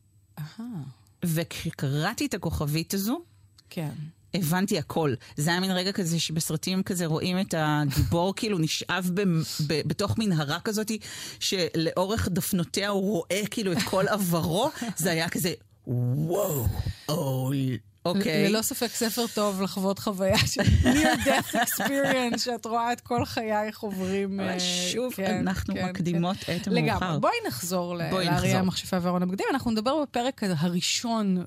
וכשקראתי 1.25 2.25
את 2.25 2.33
הכוכבית 2.33 2.93
הזו, 2.93 3.21
כן. 3.69 3.89
הבנתי 4.33 4.77
הכל. 4.79 5.13
זה 5.37 5.49
היה 5.51 5.59
מין 5.59 5.71
רגע 5.71 5.91
כזה 5.91 6.19
שבסרטים 6.19 6.83
כזה 6.83 7.05
רואים 7.05 7.39
את 7.39 7.53
הגיבור 7.57 8.33
כאילו 8.37 8.57
נשאב 8.59 9.11
ב, 9.13 9.21
ב, 9.67 9.81
בתוך 9.87 10.17
מנהרה 10.17 10.59
כזאת, 10.59 10.91
שלאורך 11.39 12.27
דפנותיה 12.31 12.89
הוא 12.89 13.01
רואה 13.11 13.41
כאילו 13.51 13.71
את 13.71 13.77
כל 13.85 14.07
עברו. 14.07 14.69
זה 14.97 15.11
היה 15.11 15.29
כזה, 15.29 15.53
וואו, 15.87 16.65
אוי, 17.09 17.77
אוקיי. 18.15 18.49
ללא 18.49 18.61
ספק 18.61 18.87
ספר 18.87 19.25
טוב 19.33 19.61
לחוות 19.61 19.99
חוויה 19.99 20.37
של 20.37 20.61
near 20.61 21.27
death 21.27 21.55
experience, 21.55 22.37
שאת 22.37 22.65
רואה 22.65 22.93
את 22.93 23.01
כל 23.01 23.25
חייך 23.25 23.79
עוברים. 23.79 24.39
אה, 24.39 24.59
שוב, 24.59 25.13
כן, 25.13 25.37
אנחנו 25.37 25.73
כן, 25.73 25.85
מקדימות 25.89 26.37
כן. 26.37 26.57
את 26.61 26.67
המאוחר. 26.67 26.85
לגמרי. 26.85 27.19
בואי 27.19 27.35
נחזור 27.47 27.95
לאריה. 27.95 28.59
המכשפה 28.59 28.97
וארון 29.01 29.23
הבגדים. 29.23 29.45
אנחנו 29.51 29.71
נדבר 29.71 30.01
בפרק 30.01 30.43
הראשון, 30.57 31.43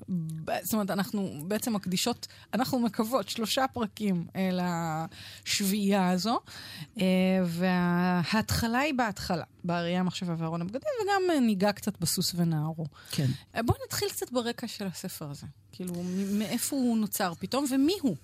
זאת 0.61 0.73
אומרת, 0.73 0.91
אנחנו 0.91 1.43
בעצם 1.47 1.73
מקדישות, 1.73 2.27
אנחנו 2.53 2.79
מקוות 2.79 3.29
שלושה 3.29 3.65
פרקים 3.73 4.25
אה, 4.35 4.49
לשביעייה 5.45 6.09
הזו, 6.09 6.39
אה, 7.01 7.05
וההתחלה 7.45 8.79
היא 8.79 8.93
בהתחלה, 8.93 9.43
באריה 9.63 9.99
המכשפה 9.99 10.33
וארון 10.37 10.61
הבגדים, 10.61 10.89
וגם 11.03 11.21
אה, 11.29 11.39
ניגע 11.39 11.71
קצת 11.71 11.99
בסוס 11.99 12.33
ונערו. 12.35 12.85
כן. 13.11 13.27
אה, 13.55 13.63
בואי 13.63 13.77
נתחיל 13.85 14.09
קצת 14.09 14.31
ברקע 14.31 14.67
של 14.67 14.87
הספר 14.87 15.29
הזה. 15.29 15.47
כאילו, 15.71 15.93
מאיפה 16.31 16.75
הוא 16.75 16.97
נוצר 16.97 17.33
פתאום, 17.39 17.65
ומי 17.71 17.95
הוא? 18.01 18.15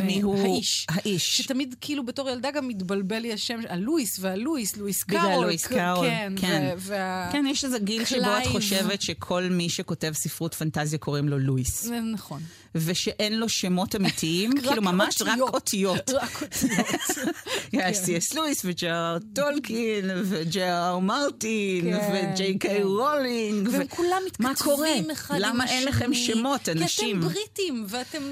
אה, 0.00 0.04
מי 0.04 0.20
הוא 0.20 0.38
האיש. 0.42 0.86
האיש. 0.88 1.36
שתמיד 1.40 1.74
כאילו 1.80 2.06
בתור 2.06 2.30
ילדה 2.30 2.50
גם 2.50 2.68
מתבלבל 2.68 3.18
לי 3.18 3.32
השם, 3.32 3.60
הלואיס 3.68 4.16
והלואיס, 4.20 4.76
לואיס 4.76 5.04
בגלל 5.04 5.20
קארול. 5.20 5.44
לואיס 5.44 5.66
כ- 5.66 5.72
קארול, 5.72 6.06
כן. 6.06 6.32
כן. 6.36 6.74
ו- 6.78 6.88
וה... 6.90 7.28
כן, 7.32 7.44
יש 7.48 7.64
איזה 7.64 7.78
גיל 7.78 8.04
שבו 8.04 8.18
את 8.18 8.24
קלייב. 8.24 8.52
חושבת 8.52 9.02
שכל 9.02 9.42
מי 9.50 9.68
שכותב 9.68 10.12
ספרות 10.14 10.54
פנטזיה 10.54 10.98
קוראים 10.98 11.28
לו 11.28 11.38
לואיס. 11.38 11.86
נכון. 12.12 12.42
ושאין 12.74 13.38
לו 13.38 13.48
שמות 13.48 13.96
אמיתיים, 13.96 14.50
כאילו 14.62 14.82
ממש 14.82 15.22
רק 15.22 15.38
אותיות. 15.40 16.10
רק 16.22 16.42
אותיות. 16.42 17.36
יש 17.72 17.96
סי.אס 17.96 18.34
לואיס 18.34 18.62
וג'רארד 18.64 19.22
טולקין 19.34 20.04
וג'רארד 20.24 21.02
מרטין 21.02 21.84
כן, 22.00 22.28
וג'יי 22.32 22.58
קיי 22.58 22.76
כן. 22.78 22.82
רולינג. 22.82 23.68
והם 23.72 23.86
כולם? 23.88 24.22
מתכתבים 24.40 25.10
אחד 25.10 25.34
עם 25.34 25.40
השני. 25.42 25.52
למה 25.54 25.66
אין 25.70 25.84
לכם 25.88 26.14
שמות, 26.14 26.60
כי 26.64 26.72
אנשים? 26.72 27.18
אתם 27.20 27.28
בריטים, 27.28 27.84
ואתם 27.88 28.22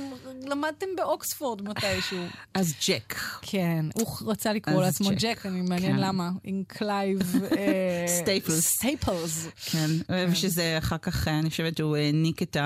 למדתם 0.47 0.87
באוקספורד 0.97 1.56
מתישהו. 1.63 2.27
אז 2.55 2.75
ג'ק. 2.89 3.15
כן, 3.43 3.87
הוא 3.95 4.33
רצה 4.33 4.53
לקרוא 4.53 4.83
לעצמו 4.83 5.11
ג'ק. 5.19 5.47
אני 5.47 5.61
מעניין 5.61 5.97
כן. 5.97 6.03
למה. 6.03 6.31
עם 6.45 6.63
קלייב... 6.67 7.19
אה, 7.59 8.05
סטייפלס. 8.23 8.67
סטייפלס. 8.67 9.49
כן, 9.67 9.91
ושזה 10.31 10.79
אחר 10.79 10.99
כך, 10.99 11.29
אני 11.29 11.51
חושבת 11.51 11.77
שהוא 11.77 11.97
העניק 11.97 12.43
את, 12.43 12.57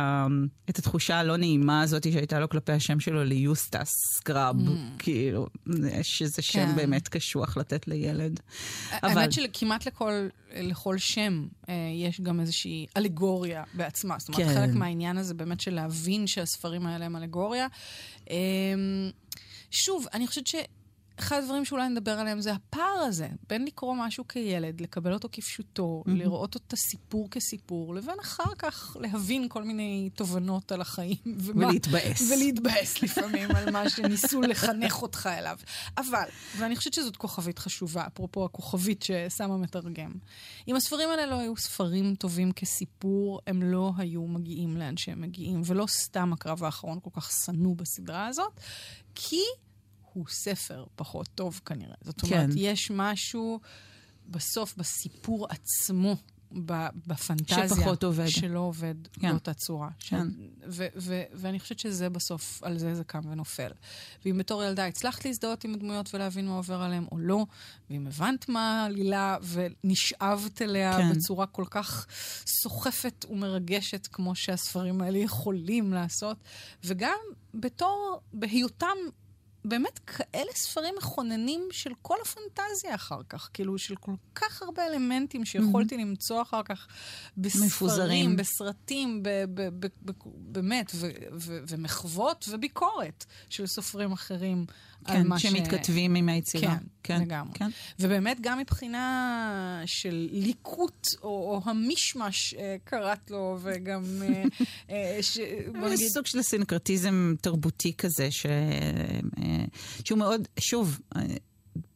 התחושה 0.69 1.19
הלא 1.19 1.37
נעימה 1.37 1.81
הזאת 1.81 2.13
שהייתה 2.13 2.41
לו 2.41 2.49
כלפי 2.49 2.73
השם 2.73 3.01
שלו 3.01 3.25
ליוסטס 3.25 3.93
סקראב, 4.17 4.57
כאילו, 4.99 5.47
שזה 6.03 6.43
שם 6.43 6.67
כן. 6.67 6.77
באמת 6.77 7.09
קשוח 7.09 7.57
לתת 7.57 7.89
לילד. 7.89 8.41
האמת 8.91 9.33
שכמעט 9.33 9.87
לכל, 10.57 10.99
שם 10.99 11.47
אה, 11.69 11.75
יש 11.95 12.21
גם 12.21 12.41
איזושהי 12.41 12.87
אלגוריה 12.97 13.65
בעצמה. 13.75 14.19
זאת 14.19 14.29
אומרת, 14.29 14.49
כן. 14.49 14.55
חלק 14.55 14.75
מהעניין 14.75 15.17
הזה 15.17 15.35
באמת 15.35 15.61
של 15.61 15.75
להבין 15.75 16.27
שהספרים 16.27 16.87
האלה 16.87 17.05
הם 17.07 17.17
אלגוריה. 17.17 17.67
אה, 18.81 19.11
שוב, 19.71 20.07
אני 20.13 20.27
חושבת 20.27 20.47
ש... 20.47 20.55
אחד 21.21 21.37
הדברים 21.43 21.65
שאולי 21.65 21.89
נדבר 21.89 22.11
עליהם 22.11 22.41
זה 22.41 22.53
הפער 22.53 22.99
הזה 23.07 23.29
בין 23.49 23.65
לקרוא 23.65 23.95
משהו 23.99 24.29
כילד, 24.29 24.81
לקבל 24.81 25.13
אותו 25.13 25.29
כפשוטו, 25.33 26.03
mm-hmm. 26.07 26.11
לראות 26.11 26.57
את 26.57 26.73
הסיפור 26.73 27.31
כסיפור, 27.31 27.95
לבין 27.95 28.15
אחר 28.21 28.55
כך 28.59 28.97
להבין 29.01 29.49
כל 29.49 29.63
מיני 29.63 30.11
תובנות 30.15 30.73
על 30.73 30.81
החיים. 30.81 31.17
ומה- 31.27 31.67
ולהתבאס. 31.67 32.31
ולהתבאס 32.31 33.03
לפעמים 33.03 33.51
על 33.57 33.71
מה 33.71 33.91
שניסו 33.91 34.41
לחנך 34.41 35.03
אותך 35.03 35.29
אליו. 35.39 35.59
אבל, 35.99 36.25
ואני 36.59 36.77
חושבת 36.77 36.95
שזאת 36.95 37.17
כוכבית 37.17 37.59
חשובה, 37.59 38.07
אפרופו 38.07 38.45
הכוכבית 38.45 39.03
ששם 39.03 39.51
המתרגם. 39.51 40.13
אם 40.69 40.77
הספרים 40.77 41.09
האלה 41.09 41.27
לא 41.27 41.39
היו 41.39 41.57
ספרים 41.57 42.15
טובים 42.15 42.53
כסיפור, 42.53 43.41
הם 43.47 43.63
לא 43.63 43.93
היו 43.97 44.27
מגיעים 44.27 44.77
לאן 44.77 44.97
שהם 44.97 45.21
מגיעים, 45.21 45.63
ולא 45.65 45.87
סתם 45.87 46.33
הקרב 46.33 46.65
האחרון 46.65 46.99
כל 47.03 47.11
כך 47.13 47.31
שנוא 47.45 47.77
בסדרה 47.77 48.27
הזאת, 48.27 48.61
כי 49.15 49.43
הוא 50.13 50.27
ספר 50.29 50.85
פחות 50.97 51.29
טוב 51.35 51.61
כנראה. 51.67 51.95
זאת 52.03 52.23
אומרת, 52.23 52.51
כן. 52.51 52.57
יש 52.57 52.91
משהו 52.91 53.61
בסוף 54.29 54.77
בסיפור 54.77 55.47
עצמו. 55.51 56.17
בפנטזיה, 57.07 57.69
שפחות 57.69 58.05
עובד. 58.05 58.29
שלא 58.29 58.59
עובד 58.59 58.95
כן. 59.13 59.31
באותה 59.31 59.55
צורה. 59.55 59.89
כן. 59.99 60.27
ו- 60.69 60.87
ו- 60.97 61.23
ואני 61.33 61.61
חושבת 61.61 61.79
שזה 61.79 62.09
בסוף, 62.09 62.63
על 62.63 62.79
זה 62.79 62.95
זה 62.95 63.05
קם 63.05 63.21
ונופל. 63.31 63.71
ואם 64.25 64.39
בתור 64.39 64.65
ילדה 64.65 64.87
הצלחת 64.87 65.25
להזדהות 65.25 65.65
עם 65.65 65.75
הדמויות 65.75 66.15
ולהבין 66.15 66.49
מה 66.49 66.57
עובר 66.57 66.83
עליהם 66.83 67.07
או 67.13 67.19
לא, 67.19 67.47
ואם 67.91 68.07
הבנת 68.07 68.49
מה 68.49 68.83
העלילה 68.83 69.37
ונשאבת 69.43 70.63
אליה 70.63 70.97
כן. 70.97 71.13
בצורה 71.13 71.47
כל 71.47 71.65
כך 71.71 72.07
סוחפת 72.47 73.25
ומרגשת, 73.31 74.07
כמו 74.07 74.35
שהספרים 74.35 75.01
האלה 75.01 75.19
יכולים 75.19 75.93
לעשות, 75.93 76.37
וגם 76.85 77.19
בתור, 77.55 78.21
בהיותם... 78.33 78.97
באמת 79.65 79.99
כאלה 79.99 80.53
ספרים 80.55 80.95
מכוננים 80.99 81.69
של 81.71 81.91
כל 82.03 82.17
הפנטזיה 82.23 82.95
אחר 82.95 83.21
כך, 83.29 83.51
כאילו 83.53 83.79
של 83.79 83.97
כל 83.97 84.13
כך 84.35 84.63
הרבה 84.63 84.87
אלמנטים 84.87 85.45
שיכולתי 85.45 85.97
למצוא 85.97 86.43
אחר 86.43 86.63
כך 86.63 86.87
בספרים, 87.37 87.67
מפוזרים. 87.67 88.37
בסרטים, 88.37 89.23
ב- 89.23 89.45
ב- 89.55 89.69
ב- 89.87 89.87
ב- 90.05 90.13
באמת, 90.25 90.93
ו- 90.95 91.09
ו- 91.33 91.59
ומחוות 91.69 92.49
וביקורת 92.51 93.27
של 93.49 93.67
סופרים 93.67 94.13
אחרים 94.13 94.67
על 95.05 95.17
כן, 95.17 95.27
מה 95.27 95.39
ש... 95.39 95.43
שמתכתבים 95.43 96.15
עם 96.15 96.29
היצירה. 96.29 96.77
כן, 96.77 96.85
כן, 97.03 97.23
לגמרי. 97.23 97.53
כן. 97.55 97.71
ובאמת 98.01 98.41
גם 98.41 98.59
מבחינה 98.59 99.83
של 99.87 100.29
ליקוט, 100.33 101.07
או, 101.23 101.29
או 101.29 101.61
המישמש, 101.65 102.55
אה, 102.55 102.77
קראת 102.85 103.31
לו, 103.31 103.59
וגם... 103.63 104.03
אה, 104.23 104.45
אה, 104.91 105.19
ש... 105.23 105.39
בוא 105.81 105.89
נגיד... 105.89 106.09
סוג 106.09 106.27
של 106.27 106.43
סינקרטיזם 106.43 107.35
תרבותי 107.41 107.93
כזה, 107.99 108.31
ש... 108.31 108.47
שהוא 110.05 110.19
מאוד, 110.19 110.49
שוב, 110.61 111.01
אה, 111.17 111.23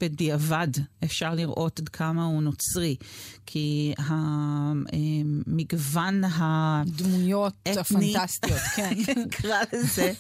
בדיעבד 0.01 0.69
אפשר 1.05 1.35
לראות 1.35 1.79
עד 1.79 1.89
כמה 1.89 2.25
הוא 2.25 2.43
נוצרי, 2.43 2.97
כי 3.47 3.95
המגוון 3.99 5.45
ה... 6.25 6.83
דמויות 6.87 7.55
אתני. 7.63 7.81
הפנטסטיות, 7.81 8.61
כן. 8.77 8.93
נקרא 9.27 9.59
לזה, 9.73 10.13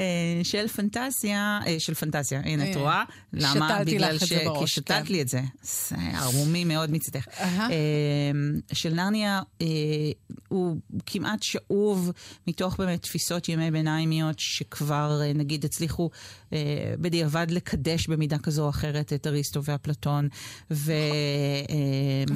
אה, 0.00 0.40
של 0.42 0.68
פנטזיה, 0.68 1.60
אה, 1.66 1.76
של 1.78 1.94
פנטזיה, 1.94 2.40
הנה, 2.44 2.62
את 2.62 2.68
הנה, 2.68 2.80
רואה? 2.80 3.04
למה? 3.32 3.84
בגלל 3.84 4.16
בראש, 4.18 4.60
כי 4.60 4.66
שתלת 4.66 5.06
כן. 5.06 5.12
לי 5.12 5.22
את 5.22 5.28
זה. 5.28 5.40
זה 5.62 5.96
ערמומי 6.14 6.64
מאוד 6.64 6.90
מצדך. 6.90 7.26
אה, 7.40 7.70
של 8.72 8.94
נרניה 8.94 9.42
אה, 9.60 9.66
הוא 10.48 10.76
כמעט 11.06 11.42
שאוב 11.42 12.12
מתוך 12.46 12.76
באמת 12.78 13.02
תפיסות 13.02 13.48
ימי 13.48 13.70
ביניימיות 13.70 14.38
שכבר 14.38 15.20
אה, 15.22 15.32
נגיד 15.32 15.64
הצליחו 15.64 16.10
אה, 16.52 16.94
בדיעבד 17.00 17.46
לקדש 17.50 18.06
במידה 18.06 18.38
כזו 18.38 18.64
או 18.64 18.68
אחרת 18.68 18.95
את 19.00 19.26
אריסטו 19.26 19.64
ואפלטון. 19.64 20.28
ו, 20.70 20.92
אה, 20.92 20.96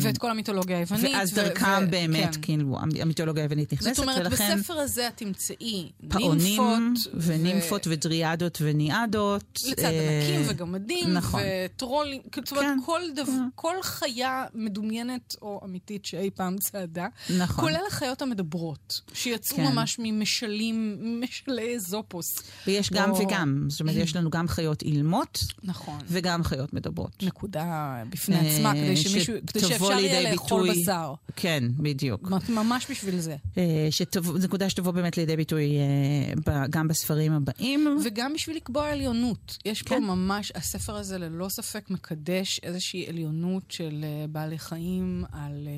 ואת 0.00 0.18
כל 0.18 0.30
המיתולוגיה 0.30 0.78
היוונית. 0.78 1.14
ואז 1.14 1.32
ו- 1.32 1.36
דרכם 1.36 1.84
ו- 1.86 1.90
באמת, 1.90 2.34
כן. 2.36 2.42
כאילו, 2.42 2.78
המיתולוגיה 3.00 3.42
היוונית 3.44 3.72
נכנסת, 3.72 3.94
זאת 3.96 4.02
אומרת, 4.02 4.26
ולכן 4.26 4.56
בספר 4.58 4.74
הזה 4.74 5.08
את 5.08 5.16
תמצאי 5.16 5.90
פאונים, 6.08 6.62
נימפות, 6.62 7.14
ונימפות 7.14 7.86
ודריאדות 7.90 8.58
וניאדות. 8.62 9.58
לצד 9.70 9.84
אה, 9.84 10.20
ענקים 10.20 10.42
וגמדים, 10.48 11.12
נכון. 11.14 11.40
וטרולים, 11.64 12.20
זאת 12.36 12.50
אומרת, 12.52 12.64
כן. 12.64 12.78
כל, 12.86 13.00
דבר, 13.16 13.32
כל 13.54 13.74
חיה 13.82 14.44
מדומיינת 14.54 15.36
או 15.42 15.60
אמיתית 15.64 16.04
שאי 16.04 16.30
פעם 16.34 16.58
צעדה, 16.58 17.06
נכון. 17.38 17.64
כולל 17.64 17.80
החיות 17.88 18.22
המדברות, 18.22 19.00
שיצאו 19.14 19.56
כן. 19.56 19.64
ממש 19.64 19.96
ממשלים, 19.98 20.96
משלי 21.22 21.78
זופוס. 21.78 22.26
ויש 22.66 22.90
גם 22.92 23.10
או- 23.10 23.18
וגם, 23.18 23.64
זאת 23.68 23.80
אומרת, 23.80 23.96
יש 23.96 24.14
לנו 24.16 24.30
גם 24.30 24.48
חיות 24.48 24.82
אילמות 24.82 25.38
נכון. 25.62 25.98
וגם 26.08 26.44
חיות 26.50 26.72
מדברות. 26.72 27.22
נקודה 27.22 27.66
בפני 28.10 28.36
אה, 28.36 28.40
עצמה, 28.56 28.72
כדי, 28.74 28.96
שמישהו, 28.96 29.34
כדי 29.46 29.60
שאפשר 29.60 29.92
יהיה 30.00 30.30
לאכול 30.32 30.62
ביטוי- 30.68 30.82
בשר. 30.82 31.14
כן, 31.36 31.64
בדיוק. 31.76 32.30
ממש 32.48 32.86
בשביל 32.90 33.20
זה. 33.20 33.36
אה, 33.58 33.86
שתבוא- 33.90 34.38
נקודה 34.38 34.70
שתבוא 34.70 34.92
באמת 34.92 35.16
לידי 35.16 35.36
ביטוי 35.36 35.76
אה, 35.78 36.32
ב- 36.46 36.66
גם 36.70 36.88
בספרים 36.88 37.32
הבאים. 37.32 37.98
וגם 38.04 38.34
בשביל 38.34 38.56
לקבוע 38.56 38.88
עליונות. 38.90 39.56
יש 39.64 39.82
פה 39.82 39.88
כן. 39.88 40.02
ממש, 40.04 40.52
הספר 40.54 40.96
הזה 40.96 41.18
ללא 41.18 41.48
ספק 41.48 41.90
מקדש 41.90 42.60
איזושהי 42.62 43.06
עליונות 43.08 43.62
של 43.70 44.04
uh, 44.04 44.28
בעלי 44.32 44.58
חיים 44.58 45.24
על... 45.32 45.68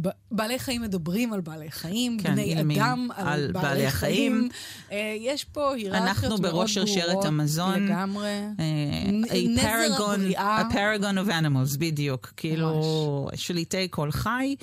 ב- 0.00 0.08
בעלי 0.30 0.58
חיים 0.58 0.82
מדברים 0.82 1.32
על 1.32 1.40
בעלי 1.40 1.70
חיים, 1.70 2.18
כן, 2.18 2.32
בני 2.32 2.60
אדם 2.60 3.08
על, 3.14 3.26
על 3.26 3.52
בעלי, 3.52 3.68
בעלי 3.68 3.90
חיים. 3.90 4.48
החיים. 4.48 4.48
Uh, 4.88 4.92
יש 5.20 5.44
פה 5.44 5.74
היררכיות 5.74 5.92
מאוד 5.92 6.08
אנחנו 6.08 6.28
ברורות. 6.28 6.52
בראש 6.52 6.74
שרשרת 6.74 7.24
המזון. 7.24 7.86
לגמרי. 7.86 8.28
אה, 8.28 9.02
a 9.08 9.34
נזר 9.48 9.62
paragon, 9.62 10.12
הבריאה. 10.14 10.60
a 10.60 10.72
paragon 10.72 11.26
of 11.26 11.30
animals, 11.30 11.78
בדיוק. 11.78 12.32
כאילו, 12.36 13.28
שליטי 13.34 13.88
כל 13.90 14.10
חי, 14.10 14.56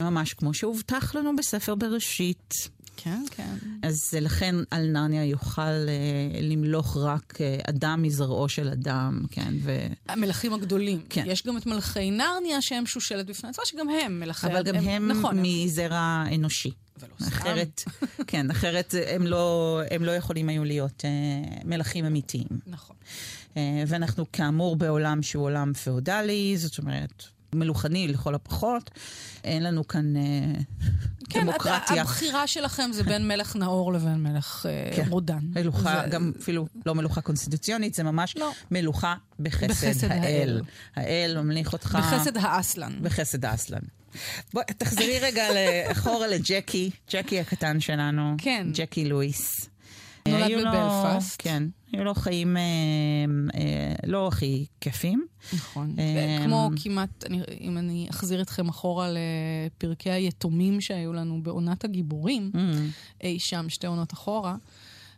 ממש 0.00 0.34
כמו 0.34 0.54
שהובטח 0.54 1.14
לנו 1.14 1.36
בספר 1.36 1.74
בראשית. 1.74 2.75
כן, 2.96 3.22
כן. 3.30 3.54
אז 3.82 4.14
לכן 4.20 4.54
על 4.70 4.86
נרניה 4.86 5.24
יוכל 5.24 5.60
אה, 5.60 6.40
למלוך 6.42 6.96
רק 6.96 7.40
אה, 7.40 7.58
אדם 7.68 8.02
מזרעו 8.02 8.48
של 8.48 8.68
אדם, 8.68 9.22
כן, 9.30 9.54
ו... 9.62 9.86
המלכים 10.08 10.52
הגדולים. 10.52 11.02
כן. 11.10 11.24
יש 11.26 11.46
גם 11.46 11.56
את 11.56 11.66
מלכי 11.66 12.10
נרניה 12.10 12.62
שהם 12.62 12.86
שושלת 12.86 13.26
בפני 13.26 13.50
עצמה, 13.50 13.64
שגם 13.66 13.88
הם 13.88 14.20
מלכי... 14.20 14.46
אבל 14.46 14.62
גם 14.62 14.74
הם 14.74 15.08
נכון, 15.08 15.38
מזרע 15.42 16.24
אנושי. 16.34 16.70
ולא. 17.00 17.28
אחרת, 17.28 17.84
כן, 18.26 18.50
אחרת 18.50 18.94
הם 19.06 19.26
לא, 19.26 19.80
הם 19.90 20.04
לא 20.04 20.10
יכולים 20.10 20.48
היו 20.48 20.64
להיות 20.64 21.04
אה, 21.04 21.10
מלכים 21.64 22.04
אמיתיים. 22.04 22.46
נכון. 22.66 22.96
אה, 23.56 23.84
ואנחנו 23.86 24.24
כאמור 24.32 24.76
בעולם 24.76 25.22
שהוא 25.22 25.44
עולם 25.44 25.72
פאודלי, 25.72 26.54
זאת 26.56 26.78
אומרת, 26.78 27.24
מלוכני 27.54 28.08
לכל 28.08 28.34
הפחות. 28.34 28.90
אין 29.44 29.62
לנו 29.62 29.88
כאן 29.88 30.16
אה, 30.16 30.22
כן, 31.30 31.40
דמוקרטיה. 31.40 32.02
הבחירה 32.02 32.46
שלכם 32.46 32.90
זה 32.92 33.02
בין 33.02 33.28
מלך 33.28 33.56
נאור 33.56 33.92
לבין 33.92 34.22
מלך 34.22 34.66
אה, 34.68 34.96
כן. 34.96 35.04
רודן. 35.08 35.38
מלוכה, 35.42 36.00
זה- 36.04 36.10
גם 36.10 36.32
אפילו 36.40 36.66
לא 36.86 36.94
מלוכה 36.94 37.20
קונסטיטוציונית, 37.20 37.94
זה 37.94 38.02
ממש 38.02 38.36
לא. 38.36 38.52
מלוכה 38.70 39.14
בחסד, 39.40 39.68
בחסד 39.70 40.10
האל. 40.10 40.20
האל. 40.20 40.60
האל 40.96 41.38
ממליך 41.42 41.72
אותך. 41.72 41.98
בחסד 42.00 42.36
האסלן. 42.36 42.92
בחסד 43.02 43.44
האסלן. 43.44 43.80
בואי, 44.54 44.64
תחזרי 44.78 45.18
רגע 45.20 45.44
אחורה 45.92 46.26
לג'קי, 46.26 46.90
ג'קי 47.12 47.40
הקטן 47.40 47.80
שלנו. 47.80 48.34
כן. 48.38 48.66
ג'קי 48.74 49.04
לואיס. 49.08 49.68
נולד 50.38 50.66
בבלפאסט. 50.66 51.36
כן, 51.38 51.62
היו 51.92 52.04
לו 52.04 52.14
חיים 52.14 52.56
אה, 52.56 52.62
אה, 53.54 53.94
לא 54.06 54.28
הכי 54.28 54.66
כיפים. 54.80 55.26
נכון. 55.52 55.94
אמ, 55.98 56.46
כמו 56.46 56.70
כמעט, 56.82 57.24
אני, 57.26 57.42
אם 57.60 57.78
אני 57.78 58.06
אחזיר 58.10 58.42
אתכם 58.42 58.68
אחורה 58.68 59.08
לפרקי 59.10 60.10
היתומים 60.10 60.80
שהיו 60.80 61.12
לנו 61.12 61.42
בעונת 61.42 61.84
הגיבורים, 61.84 62.50
Mm. 62.54 62.58
אי 63.20 63.38
שם 63.38 63.68
שתי 63.68 63.86
עונות 63.86 64.12
אחורה, 64.12 64.56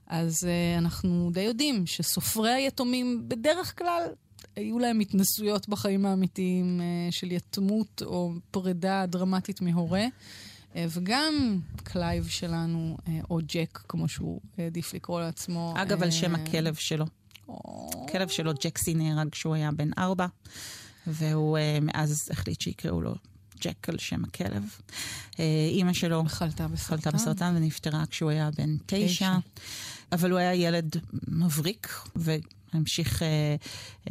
אז 0.06 0.44
אה, 0.44 0.78
אנחנו 0.78 1.30
די 1.32 1.40
יודעים 1.40 1.86
שסופרי 1.86 2.50
היתומים 2.50 3.24
בדרך 3.28 3.78
כלל 3.78 4.02
היו 4.56 4.78
להם 4.78 5.00
התנסויות 5.00 5.68
בחיים 5.68 6.06
האמיתיים 6.06 6.80
אה, 6.80 7.14
של 7.14 7.32
יתמות 7.32 8.02
או 8.06 8.32
פרידה 8.50 9.06
דרמטית 9.06 9.60
מהורה. 9.60 10.04
וגם 10.90 11.60
קלייב 11.82 12.26
שלנו, 12.28 12.96
אה, 12.98 13.10
או 13.30 13.38
ג'ק, 13.46 13.78
כמו 13.88 14.08
שהוא 14.08 14.40
העדיף 14.58 14.94
לקרוא 14.94 15.20
לעצמו. 15.20 15.74
אגב, 15.76 16.02
על 16.02 16.08
אה, 16.08 16.12
שם 16.12 16.34
הכלב 16.34 16.74
שלו. 16.74 17.06
הכלב 18.04 18.28
שלו, 18.28 18.52
ג'קסי, 18.64 18.94
נהרג 18.94 19.28
כשהוא 19.30 19.54
היה 19.54 19.72
בן 19.72 19.90
ארבע, 19.98 20.26
והוא 21.06 21.58
אה, 21.58 21.78
מאז 21.82 22.28
החליט 22.32 22.60
שיקראו 22.60 23.00
לו 23.00 23.14
ג'ק 23.60 23.88
על 23.88 23.98
שם 23.98 24.24
הכלב. 24.24 24.62
אה, 25.40 25.44
אימא 25.70 25.92
שלו 25.92 26.24
חלתה 26.26 26.68
בסרטן. 26.68 26.96
חלתה 26.96 27.10
בסרטן 27.10 27.54
ונפטרה 27.56 28.04
כשהוא 28.10 28.30
היה 28.30 28.50
בן 28.58 28.76
תשע. 28.86 29.34
אבל 30.12 30.30
הוא 30.30 30.38
היה 30.38 30.54
ילד 30.54 30.96
מבריק. 31.28 31.88
והמשיך 32.16 33.22
אה, 33.22 33.56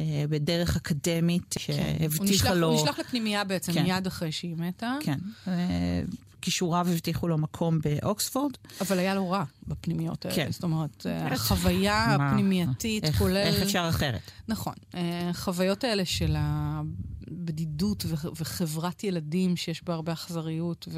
אה, 0.00 0.24
בדרך 0.28 0.76
אקדמית 0.76 1.54
הוא 1.54 1.74
נשלח, 1.74 2.16
שהבטיחה 2.16 2.54
לו... 2.54 2.68
הוא 2.70 2.82
נשלח 2.82 2.98
לפנימייה 2.98 3.44
בעצם 3.44 3.72
כן. 3.72 3.82
מיד 3.82 4.06
אחרי 4.06 4.32
שהיא 4.32 4.56
מתה, 4.56 4.96
כן. 5.00 5.18
אה, 5.48 6.02
כישוריו 6.40 6.86
הבטיחו 6.90 7.28
לו 7.28 7.38
מקום 7.38 7.78
באוקספורד. 7.80 8.52
אבל 8.80 8.98
היה 8.98 9.14
לו 9.14 9.30
רע 9.30 9.44
בפנימיות 9.66 10.24
האלה. 10.24 10.36
כן. 10.36 10.52
זאת 10.52 10.62
אומרת, 10.62 11.06
אה, 11.06 11.26
החוויה 11.26 12.14
מה? 12.18 12.30
הפנימייתית, 12.30 13.04
איך, 13.04 13.18
כולל... 13.18 13.36
איך 13.36 13.62
אפשר 13.62 13.86
אחרת? 13.88 14.30
נכון. 14.48 14.74
אה, 14.94 15.30
החוויות 15.30 15.84
האלה 15.84 16.04
של 16.04 16.36
הבדידות 16.38 18.04
וחברת 18.36 19.04
ילדים 19.04 19.56
שיש 19.56 19.84
בה 19.84 19.94
הרבה 19.94 20.12
אכזריות 20.12 20.88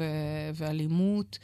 ואלימות, 0.55 1.39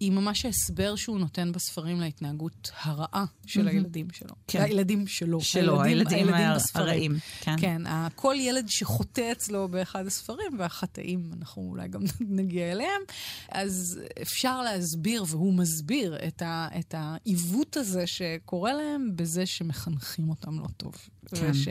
היא 0.00 0.12
ממש 0.12 0.44
ההסבר 0.44 0.96
שהוא 0.96 1.18
נותן 1.18 1.52
בספרים 1.52 2.00
להתנהגות 2.00 2.70
הרעה 2.82 3.24
של 3.46 3.68
הילדים 3.68 4.06
שלו. 4.12 4.34
כן. 4.48 4.60
הילדים 4.62 5.06
שלו. 5.06 5.40
שלו, 5.40 5.82
הילדים 5.82 6.28
הר- 6.28 6.54
בספרים. 6.56 6.86
הרעים. 6.86 7.16
כן. 7.40 7.56
כן, 7.60 7.82
כל 8.14 8.34
ילד 8.38 8.64
שחוטא 8.68 9.32
אצלו 9.32 9.68
באחד 9.68 10.06
הספרים, 10.06 10.58
והחטאים, 10.58 11.30
אנחנו 11.38 11.62
אולי 11.70 11.88
גם 11.88 12.00
נגיע 12.20 12.72
אליהם, 12.72 13.00
אז 13.48 14.00
אפשר 14.22 14.62
להסביר, 14.62 15.24
והוא 15.28 15.54
מסביר, 15.54 16.16
את, 16.28 16.42
ה, 16.42 16.68
את 16.78 16.94
העיוות 16.98 17.76
הזה 17.76 18.06
שקורה 18.06 18.72
להם 18.72 19.10
בזה 19.16 19.46
שמחנכים 19.46 20.28
אותם 20.30 20.60
לא 20.60 20.66
טוב. 20.76 20.94
כן. 21.34 21.50
וש, 21.50 21.68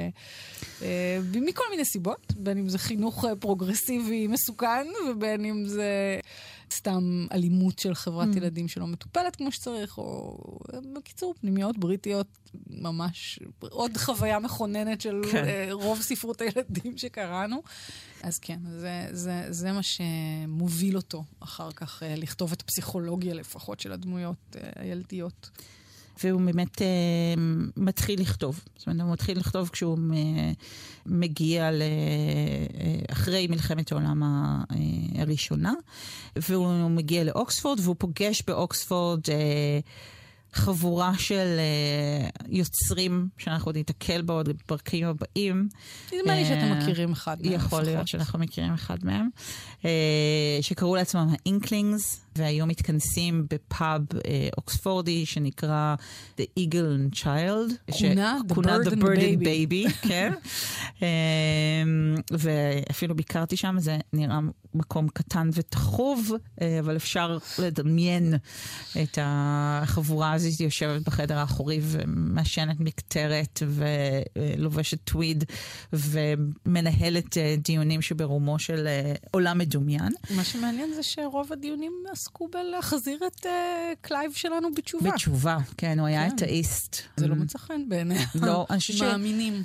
אה, 0.82 1.20
מכל 1.42 1.64
מיני 1.72 1.86
סיבות, 1.86 2.34
בין 2.38 2.58
אם 2.58 2.70
זה 2.70 2.78
חינוך 2.78 3.26
אה, 3.26 3.36
פרוגרסיבי 3.36 4.28
מסוכן, 4.28 4.88
ובין 5.10 5.46
אם 5.46 5.66
זה 5.66 6.20
סתם 6.71 7.28
אלימות 7.32 7.80
של 7.80 7.95
חברת 7.95 8.28
Mm. 8.34 8.38
ילדים 8.38 8.67
שלא 8.67 8.88
מטופלת 8.88 9.36
כמו 9.36 9.52
שצריך, 9.52 9.97
או 9.97 10.38
בקיצור, 10.95 11.34
פנימיות 11.41 11.78
בריטיות, 11.78 12.28
ממש 12.69 13.39
עוד 13.60 13.97
חוויה 13.97 14.39
מכוננת 14.39 15.02
של 15.02 15.21
כן. 15.32 15.45
אה, 15.45 15.67
רוב 15.71 16.02
ספרות 16.02 16.41
הילדים 16.41 16.97
שקראנו. 16.97 17.63
אז 18.23 18.39
כן, 18.39 18.60
זה, 18.80 19.08
זה, 19.12 19.45
זה 19.49 19.71
מה 19.71 19.82
שמוביל 19.84 20.97
אותו 20.97 21.23
אחר 21.39 21.71
כך 21.71 22.04
אה, 22.04 22.15
לכתוב 22.15 22.52
את 22.52 22.62
הפסיכולוגיה 22.62 23.34
לפחות 23.34 23.80
של 23.80 23.91
הדמויות 23.91 24.56
אה, 24.56 24.69
הילדיות. 24.76 25.49
והוא 26.23 26.41
באמת 26.41 26.82
אה, 26.82 26.88
מתחיל 27.78 28.21
לכתוב. 28.21 28.63
זאת 28.78 28.88
אומרת, 28.88 29.02
הוא 29.02 29.13
מתחיל 29.13 29.39
לכתוב 29.39 29.69
כשהוא 29.69 29.97
מגיע 31.06 31.71
ל... 31.71 31.82
אה, 31.82 31.88
אחרי 33.12 33.47
מלחמת 33.47 33.91
העולם 33.91 34.23
אה, 34.23 34.63
הראשונה, 35.21 35.73
והוא 36.36 36.89
מגיע 36.89 37.23
לאוקספורד, 37.23 37.80
והוא 37.80 37.95
פוגש 37.99 38.43
באוקספורד 38.47 39.21
אה, 39.30 39.80
חבורה 40.54 41.13
של 41.18 41.60
uh, 41.60 42.46
יוצרים 42.50 43.28
שאנחנו 43.38 43.70
עוד 43.70 43.78
ניתקל 43.78 44.22
בה 44.22 44.34
עוד 44.34 44.50
בפרקים 44.50 45.08
הבאים. 45.08 45.70
נדמה 46.13 46.36
לי 46.36 46.46
שאתם 46.46 46.78
מכירים 46.78 47.12
אחד 47.12 47.38
מהם. 47.42 47.54
יכול 47.54 47.82
להיות 47.82 48.08
שאנחנו 48.08 48.39
מכירים 48.39 48.74
אחד 48.74 48.98
מהם. 49.04 49.30
אה, 49.82 49.86
שקראו 50.62 50.96
לעצמם 50.96 51.28
האינקלינגס, 51.32 52.22
והיום 52.36 52.70
מתכנסים 52.70 53.46
בפאב 53.50 54.02
אה, 54.12 54.17
אוקספורדי 54.58 55.26
שנקרא 55.26 55.96
The 56.38 56.44
Eagle 56.60 57.13
and 57.13 57.18
Child. 57.18 57.94
כונה 58.54 58.78
The 58.86 58.89
Bird 58.89 59.18
and 59.18 59.44
Baby. 59.44 59.44
baby 59.44 59.92
כן. 60.10 60.34
אה, 61.00 61.04
ואפילו 62.32 63.16
ביקרתי 63.16 63.58
שם, 63.58 63.76
זה 63.80 63.98
נראה 64.13 64.39
מקום 64.74 65.08
קטן 65.08 65.50
ותחוב, 65.54 66.32
אה, 66.32 66.63
אבל 66.80 66.96
אפשר 66.96 67.38
לדמיין 67.60 68.34
את 69.04 69.18
החבורה 69.22 70.34
הזאת 70.34 70.42
יושבת 70.60 71.01
בחדר 71.01 71.38
האחורי 71.38 71.79
ומעשנת 71.82 72.79
מקטרת 72.79 73.63
ולובשת 73.67 74.97
טוויד 75.03 75.43
ומנהלת 75.93 77.38
דיונים 77.58 78.01
שברומו 78.01 78.60
של 78.60 78.88
עולם 79.32 79.58
מדומיין. 79.58 80.13
מה 80.36 80.43
שמעניין 80.43 80.93
זה 80.93 81.03
שרוב 81.03 81.53
הדיונים 81.53 81.93
עסקו 82.12 82.47
בלהחזיר 82.47 83.19
את 83.27 83.45
אה, 83.46 83.50
קלייב 84.01 84.32
שלנו 84.34 84.71
בתשובה. 84.75 85.12
בתשובה, 85.12 85.58
כן, 85.77 85.99
הוא 85.99 86.08
היה 86.08 86.29
כן. 86.29 86.36
אתאיסט. 86.36 87.01
זה 87.17 87.27
לא 87.27 87.36
מצא 87.36 87.60
חן 87.60 87.89
בעיני 87.89 88.15
לא, 88.36 88.65
המאמינים. 89.01 89.63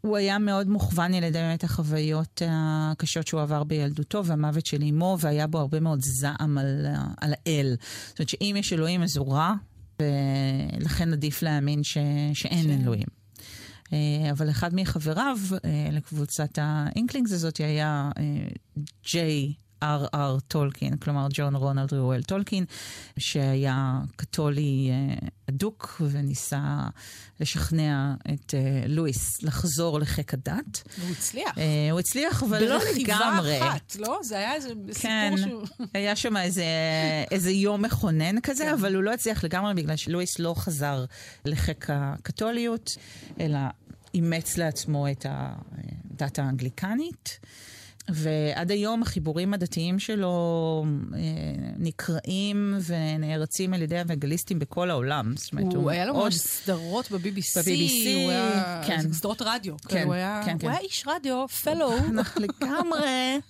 הוא 0.00 0.16
היה 0.16 0.38
מאוד 0.38 0.68
מוכוון 0.68 1.14
על 1.14 1.22
ידי 1.22 1.38
באמת 1.38 1.64
החוויות 1.64 2.42
הקשות 2.48 3.26
שהוא 3.26 3.40
עבר 3.40 3.64
בילדותו 3.64 4.24
והמוות 4.24 4.66
של 4.66 4.82
אמו, 4.82 5.16
והיה 5.20 5.46
בו 5.46 5.58
הרבה 5.58 5.80
מאוד 5.80 6.00
זעם 6.02 6.58
על, 6.58 6.86
על 7.20 7.32
האל. 7.32 7.76
זאת 8.08 8.18
אומרת 8.18 8.28
שאם 8.28 8.56
יש 8.58 8.72
אלוהים 8.72 9.02
אז 9.02 9.16
הוא 9.16 9.32
רע, 9.32 9.54
ולכן 10.00 11.12
עדיף 11.12 11.42
להאמין 11.42 11.82
ש, 11.82 11.98
שאין 12.34 12.66
כן. 12.66 12.80
אלוהים. 12.82 13.24
אה, 13.92 14.30
אבל 14.30 14.50
אחד 14.50 14.74
מחבריו 14.74 15.38
אה, 15.64 15.88
לקבוצת 15.92 16.58
האינקלינגס 16.62 17.32
הזאת 17.32 17.56
היה 17.56 18.10
J.R.R. 19.04 20.40
טולקין, 20.48 20.96
כלומר 20.96 21.26
ג'ון 21.32 21.56
רונלד 21.56 21.94
ראואל 21.94 22.22
טולקין, 22.22 22.64
שהיה 23.18 24.00
קתולי 24.16 24.90
אה, 24.90 25.28
אדוק 25.48 26.02
וניסה 26.10 26.80
לשכנע 27.40 28.14
את 28.34 28.54
אה, 28.54 28.88
לואיס 28.88 29.42
לחזור 29.42 30.00
לחיק 30.00 30.34
הדת. 30.34 30.82
והוא 30.98 31.10
הצליח. 31.10 31.56
אה, 31.56 31.60
הוא 31.90 32.00
הצליח, 32.00 32.42
אבל 32.42 32.64
לא 32.64 32.78
לגמרי. 32.96 33.58
בלילה 33.58 33.68
אחת, 33.68 33.96
לא? 33.98 34.18
זה 34.22 34.38
היה 34.38 34.54
איזה 34.54 34.68
כן, 35.00 35.34
סיפור 35.36 35.48
שהוא... 35.48 35.88
היה 35.94 36.16
שם 36.16 36.36
איזה, 36.36 36.64
איזה 37.30 37.50
יום 37.50 37.82
מכונן 37.82 38.40
כזה, 38.40 38.64
כן. 38.64 38.72
אבל 38.72 38.94
הוא 38.94 39.02
לא 39.02 39.12
הצליח 39.12 39.44
לגמרי 39.44 39.74
בגלל 39.74 39.96
שלואיס 39.96 40.38
לא 40.38 40.54
חזר 40.56 41.04
לחיק 41.44 41.86
הקתוליות, 41.88 42.96
אלא 43.40 43.58
אימץ 44.14 44.56
לעצמו 44.56 45.08
את 45.08 45.26
הדת 45.28 46.38
האנגליקנית. 46.38 47.38
ועד 48.08 48.70
היום 48.70 49.02
החיבורים 49.02 49.54
הדתיים 49.54 49.98
שלו 49.98 50.84
אה, 51.14 51.20
נקראים 51.78 52.78
ונערצים 52.86 53.74
על 53.74 53.82
ידי 53.82 54.00
אוונגליסטים 54.00 54.58
בכל 54.58 54.90
העולם. 54.90 55.34
זאת 55.36 55.52
אומרת, 55.52 55.74
הוא, 55.74 55.82
הוא 55.82 55.90
היה 55.90 56.06
לו 56.06 56.14
עוד... 56.14 56.32
סדרות 56.32 57.10
ב-BBC, 57.10 57.60
ב-BBC, 57.60 58.08
הוא 58.14 58.30
היה... 58.30 58.82
כן. 58.86 59.12
סדרות 59.12 59.42
רדיו. 59.42 59.74
כן, 59.88 60.06
הוא 60.06 60.14
היה, 60.14 60.42
כן, 60.44 60.58
כן. 60.58 60.66
הוא 60.66 60.70
היה 60.70 60.80
איש 60.80 61.04
רדיו, 61.06 61.48
פלו. 61.48 61.92
לגמרי. 62.44 63.40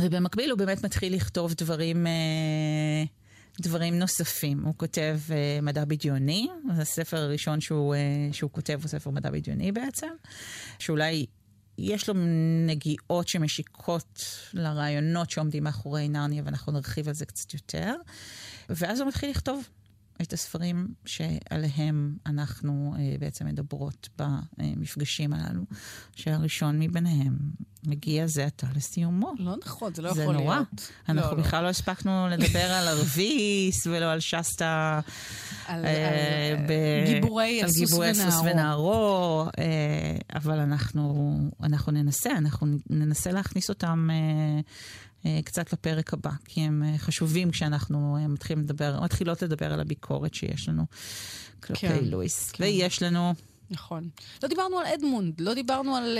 ובמקביל 0.00 0.50
הוא 0.50 0.58
באמת 0.58 0.84
מתחיל 0.84 1.14
לכתוב 1.14 1.54
דברים... 1.54 2.06
אה, 2.06 3.04
דברים 3.60 3.98
נוספים. 3.98 4.62
הוא 4.64 4.74
כותב 4.76 5.18
uh, 5.28 5.62
מדע 5.62 5.84
בדיוני, 5.84 6.48
הספר 6.70 7.16
הראשון 7.16 7.60
שהוא, 7.60 7.94
uh, 7.94 8.34
שהוא 8.34 8.50
כותב 8.50 8.78
הוא 8.82 8.88
ספר 8.88 9.10
מדע 9.10 9.30
בדיוני 9.30 9.72
בעצם, 9.72 10.08
שאולי 10.78 11.26
יש 11.78 12.08
לו 12.08 12.14
נגיעות 12.66 13.28
שמשיקות 13.28 14.24
לרעיונות 14.54 15.30
שעומדים 15.30 15.64
מאחורי 15.64 16.08
נרניה, 16.08 16.42
ואנחנו 16.44 16.72
נרחיב 16.72 17.08
על 17.08 17.14
זה 17.14 17.26
קצת 17.26 17.54
יותר. 17.54 17.94
ואז 18.68 19.00
הוא 19.00 19.08
מתחיל 19.08 19.30
לכתוב 19.30 19.68
את 20.22 20.32
הספרים 20.32 20.88
שעליהם 21.04 22.16
אנחנו 22.26 22.94
uh, 22.96 23.20
בעצם 23.20 23.46
מדברות 23.46 24.08
במפגשים 24.18 25.32
הללו, 25.32 25.62
שהראשון 26.16 26.78
מביניהם 26.78 27.38
מגיע 27.86 28.26
זה 28.26 28.46
עתה 28.46 28.66
לסיומו. 28.76 29.32
לא 29.38 29.54
נכון, 29.64 29.94
זה 29.94 30.02
לא 30.02 30.14
זה 30.14 30.22
יכול 30.22 30.34
נורא. 30.34 30.54
להיות. 30.54 30.68
זה 30.78 31.12
נורא. 31.12 31.20
אנחנו 31.20 31.36
לא, 31.36 31.42
בכלל 31.42 31.60
לא. 31.60 31.64
לא 31.64 31.70
הספקנו 31.70 32.28
לדבר 32.28 32.72
על 32.72 32.88
ארוויס 32.88 33.86
ולא 33.86 34.12
על 34.12 34.20
שסטה. 34.20 35.00
על, 35.66 35.86
אה, 35.86 36.48
על 36.50 36.66
ב... 36.66 36.70
גיבורי 37.06 37.60
על 37.62 37.68
הסוס 37.68 37.78
גיבורי 37.78 38.10
ונערו. 38.14 38.44
ונערו 38.44 39.44
אה, 39.58 40.16
אבל 40.34 40.58
אנחנו, 40.58 41.36
אנחנו 41.62 41.92
ננסה, 41.92 42.30
אנחנו 42.30 42.66
ננסה 42.90 43.32
להכניס 43.32 43.68
אותם... 43.68 44.08
אה, 44.10 44.16
אה, 44.16 44.60
קצת 45.44 45.72
לפרק 45.72 46.12
הבא, 46.12 46.30
כי 46.44 46.60
הם 46.60 46.82
אה, 46.86 46.98
חשובים 46.98 47.50
כשאנחנו 47.50 48.16
אה, 48.20 48.28
מתחילים 48.28 48.64
לדבר, 48.64 49.00
מתחילות 49.04 49.42
לדבר 49.42 49.72
על 49.72 49.80
הביקורת 49.80 50.34
שיש 50.34 50.68
לנו 50.68 50.86
כלפי 51.62 51.88
כן, 51.88 52.04
לואיס. 52.04 52.50
כן. 52.50 52.64
ויש 52.64 53.02
לנו... 53.02 53.34
נכון. 53.70 54.08
לא 54.42 54.48
דיברנו 54.48 54.78
על 54.78 54.86
אדמונד, 54.86 55.40
לא 55.40 55.54
דיברנו 55.54 55.96
על, 55.96 56.18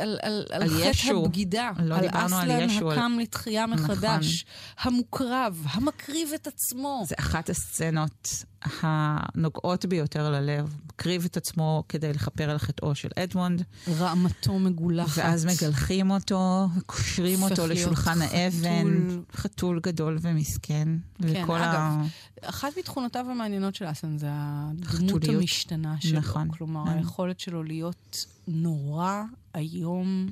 על, 0.00 0.18
על, 0.22 0.44
על, 0.50 0.62
על 0.62 0.68
חטא 0.68 0.88
ישו. 0.88 1.24
הבגידה, 1.24 1.70
לא 1.82 1.94
על 1.94 2.08
אסלן 2.10 2.70
הקם 2.70 3.12
על... 3.16 3.22
לתחייה 3.22 3.66
מחדש, 3.66 4.44
נכון. 4.78 4.92
המוקרב, 4.92 5.64
המקריב 5.70 6.28
את 6.34 6.46
עצמו. 6.46 7.02
זה 7.06 7.14
אחת 7.18 7.50
הסצנות 7.50 8.44
הנוגעות 8.80 9.86
ביותר 9.86 10.30
ללב, 10.30 10.76
מקריב 10.86 11.24
את 11.24 11.36
עצמו 11.36 11.84
כדי 11.88 12.12
לכפר 12.12 12.50
על 12.50 12.58
חטאו 12.58 12.94
של 12.94 13.08
אדמונד. 13.16 13.62
רעמתו 13.98 14.58
מגולחת. 14.58 15.22
ואז 15.22 15.46
מגלחים 15.46 16.10
אותו, 16.10 16.68
וקושרים 16.76 17.42
אותו 17.42 17.66
לשולחן 17.66 18.18
חתול. 18.26 18.38
האבן. 18.38 19.20
חתול 19.32 19.80
גדול 19.82 20.18
ומסכן. 20.22 20.88
כן, 21.22 21.42
אגב, 21.42 21.52
ה... 21.52 22.02
אחת 22.42 22.68
מתכונותיו 22.78 23.26
המעניינות 23.30 23.74
של 23.74 23.90
אסן 23.90 24.18
זה 24.18 24.26
הדמות 24.30 25.28
המשתנה 25.28 25.94
שלו. 26.00 26.18
נכון. 26.18 26.48
כלומר, 26.50 26.82
נכון. 26.82 26.98
היכולת 26.98 27.40
שלו 27.40 27.62
להיות 27.62 28.26
נורא, 28.48 29.22
איום, 29.54 30.26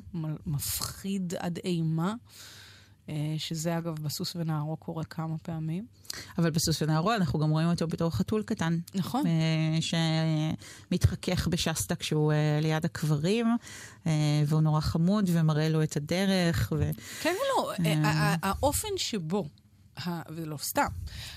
מפחיד 0.46 1.34
עד 1.38 1.58
אימה. 1.64 2.14
אה, 3.10 3.34
שזה 3.38 3.78
אגב 3.78 3.94
בסוס 3.94 4.36
ונערו 4.36 4.76
קורה 4.76 5.04
כמה 5.04 5.38
פעמים. 5.38 5.86
אבל 6.38 6.50
בסוס 6.50 6.82
ונערו 6.82 7.12
אנחנו 7.12 7.38
גם 7.38 7.50
רואים 7.50 7.68
אותו 7.68 7.86
בתור 7.86 8.10
חתול 8.10 8.42
קטן. 8.42 8.78
נכון. 8.94 9.26
אה, 9.26 9.78
שמתחכך 10.90 11.48
בשסטה 11.48 11.94
כשהוא 11.94 12.32
אה, 12.32 12.58
ליד 12.62 12.84
הקברים, 12.84 13.46
והוא 14.46 14.60
נורא 14.60 14.80
חמוד 14.80 15.30
ומראה 15.32 15.68
לו 15.68 15.82
את 15.82 15.96
הדרך. 15.96 16.72
ו... 16.76 16.90
כן 17.22 17.34
ולא, 17.34 17.72
האופן 18.42 18.88
שבו 18.96 19.48
ולא 20.28 20.56
סתם, 20.56 20.86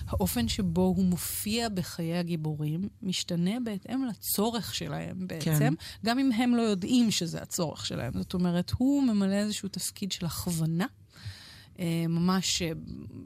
האופן 0.08 0.48
שבו 0.48 0.82
הוא 0.82 1.06
מופיע 1.06 1.70
בחיי 1.70 2.18
הגיבורים 2.18 2.90
משתנה 3.02 3.60
בהתאם 3.64 4.06
לצורך 4.10 4.76
שלהם 4.76 5.28
בעצם, 5.28 5.60
כן. 5.60 5.74
גם 6.06 6.20
אם 6.20 6.32
הם 6.32 6.56
לא 6.56 6.62
יודעים 6.62 7.12
שזה 7.12 7.42
הצורך 7.42 7.86
שלהם. 7.86 8.14
זאת 8.14 8.34
אומרת, 8.34 8.72
הוא 8.78 9.04
ממלא 9.04 9.36
איזשהו 9.36 9.70
תפקיד 9.70 10.12
של 10.12 10.26
הכוונה 10.26 10.86
ממש, 12.10 12.62
אה, 12.62 12.72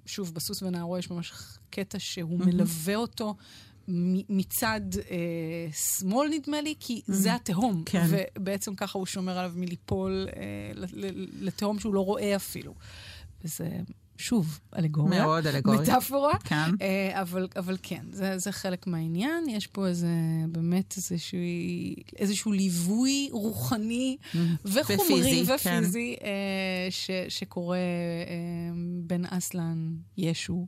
שוב, 0.05 0.33
בסוס 0.33 0.63
ונערו 0.63 0.97
יש 0.97 1.09
ממש 1.11 1.33
קטע 1.69 1.99
שהוא 1.99 2.39
mm-hmm. 2.39 2.45
מלווה 2.45 2.95
אותו. 2.95 3.35
מצד 4.29 4.81
אה, 5.11 5.67
שמאל 5.71 6.29
נדמה 6.29 6.61
לי, 6.61 6.75
כי 6.79 6.95
mm-hmm. 6.97 7.13
זה 7.13 7.35
התהום. 7.35 7.83
כן. 7.85 8.05
ובעצם 8.09 8.75
ככה 8.75 8.97
הוא 8.97 9.05
שומר 9.05 9.37
עליו 9.37 9.51
מליפול 9.55 10.27
אה, 10.35 10.71
לתהום 11.41 11.79
שהוא 11.79 11.93
לא 11.93 12.05
רואה 12.05 12.35
אפילו. 12.35 12.73
וזה 13.43 13.69
שוב, 14.17 14.59
אלגוריה. 14.77 15.21
מאוד 15.21 15.47
אלגוריה. 15.47 15.81
מטאפורה. 15.81 16.37
כן. 16.43 16.71
אה, 16.81 17.21
אבל, 17.21 17.47
אבל 17.55 17.77
כן, 17.83 18.05
זה, 18.11 18.37
זה 18.37 18.51
חלק 18.51 18.87
מהעניין. 18.87 19.49
יש 19.49 19.67
פה 19.67 19.87
איזה, 19.87 20.07
באמת 20.49 20.93
איזשהו, 20.97 21.39
איזשהו 22.19 22.51
ליווי 22.51 23.29
רוחני 23.31 24.17
mm. 24.21 24.37
וחומרי 24.65 24.95
ופיזי, 24.95 25.53
ופיזי 25.53 26.15
כן. 26.19 26.25
אה, 26.25 26.87
ש, 26.89 27.11
שקורה 27.29 27.77
אה, 27.77 28.73
בין 29.03 29.25
אסלן, 29.25 29.95
ישו 30.17 30.67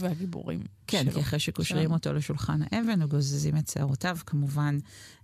והגיבורים 0.00 0.60
כן, 0.86 1.10
כי 1.10 1.20
אחרי 1.20 1.38
שקושרים 1.38 1.92
אותו 1.92 2.12
לשולחן 2.12 2.60
האבן, 2.70 3.02
וגוזזים 3.02 3.56
את 3.56 3.68
שערותיו, 3.68 4.18
כמובן, 4.26 4.78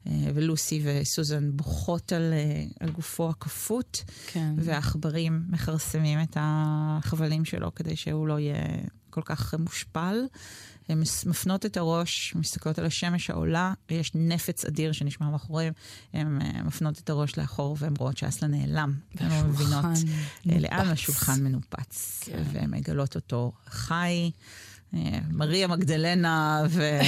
אה, 0.06 0.12
ולוסי 0.35 0.83
וסוזן 0.85 1.50
בוכות 1.56 2.12
על, 2.12 2.33
אה, 2.33 2.64
על 2.80 2.90
גופו 2.90 3.28
הכפות, 3.28 4.04
כן. 4.26 4.54
והעכברים 4.59 5.42
מכרסמים 5.48 6.22
את 6.22 6.37
החבלים 6.40 7.44
שלו 7.44 7.74
כדי 7.74 7.96
שהוא 7.96 8.26
לא 8.26 8.38
יהיה 8.38 8.56
כל 9.10 9.22
כך 9.24 9.54
מושפל. 9.58 10.16
הן 10.88 11.02
מפנות 11.26 11.66
את 11.66 11.76
הראש, 11.76 12.34
מסתכלות 12.36 12.78
על 12.78 12.86
השמש 12.86 13.30
העולה, 13.30 13.72
ויש 13.90 14.12
נפץ 14.14 14.64
אדיר 14.64 14.92
שנשמע 14.92 15.30
מאחוריהם. 15.30 15.72
הן 16.12 16.42
אה, 16.42 16.62
מפנות 16.62 16.98
את 16.98 17.10
הראש 17.10 17.38
לאחור, 17.38 17.76
והן 17.80 17.94
רואות 17.98 18.16
שאסלה 18.16 18.48
נעלם. 18.48 18.94
הן 19.18 19.28
לא 19.30 19.48
מבינות 19.48 19.84
לאן 20.44 20.88
השולחן 20.88 21.42
מנופץ. 21.42 22.20
כן. 22.24 22.42
והן 22.52 22.70
מגלות 22.70 23.14
אותו 23.14 23.52
חי. 23.66 24.30
מריה 25.31 25.66
מגדלנה 25.66 26.62
ו... 26.68 26.90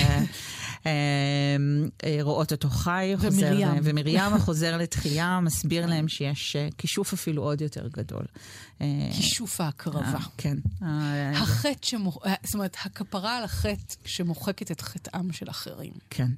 רואות 2.22 2.52
אותו 2.52 2.70
חי, 2.70 3.14
ומרים. 3.18 3.68
ומרים 3.82 4.38
חוזר 4.38 4.76
לתחייה, 4.76 5.40
מסביר 5.40 5.86
להם 5.86 6.08
שיש 6.08 6.56
כישוף 6.78 7.12
אפילו 7.12 7.42
עוד 7.42 7.60
יותר 7.60 7.88
גדול. 7.88 8.24
כישוף 9.12 9.60
ההקרבה. 9.60 10.18
כן. 10.36 10.58
החטא 11.34 11.86
שמוח... 11.86 12.18
זאת 12.44 12.54
אומרת, 12.54 12.76
הכפרה 12.84 13.38
על 13.38 13.44
החטא 13.44 13.94
שמוחקת 14.04 14.70
את 14.70 14.80
חטאם 14.80 15.32
של 15.32 15.50
אחרים. 15.50 15.92
כן. 16.10 16.30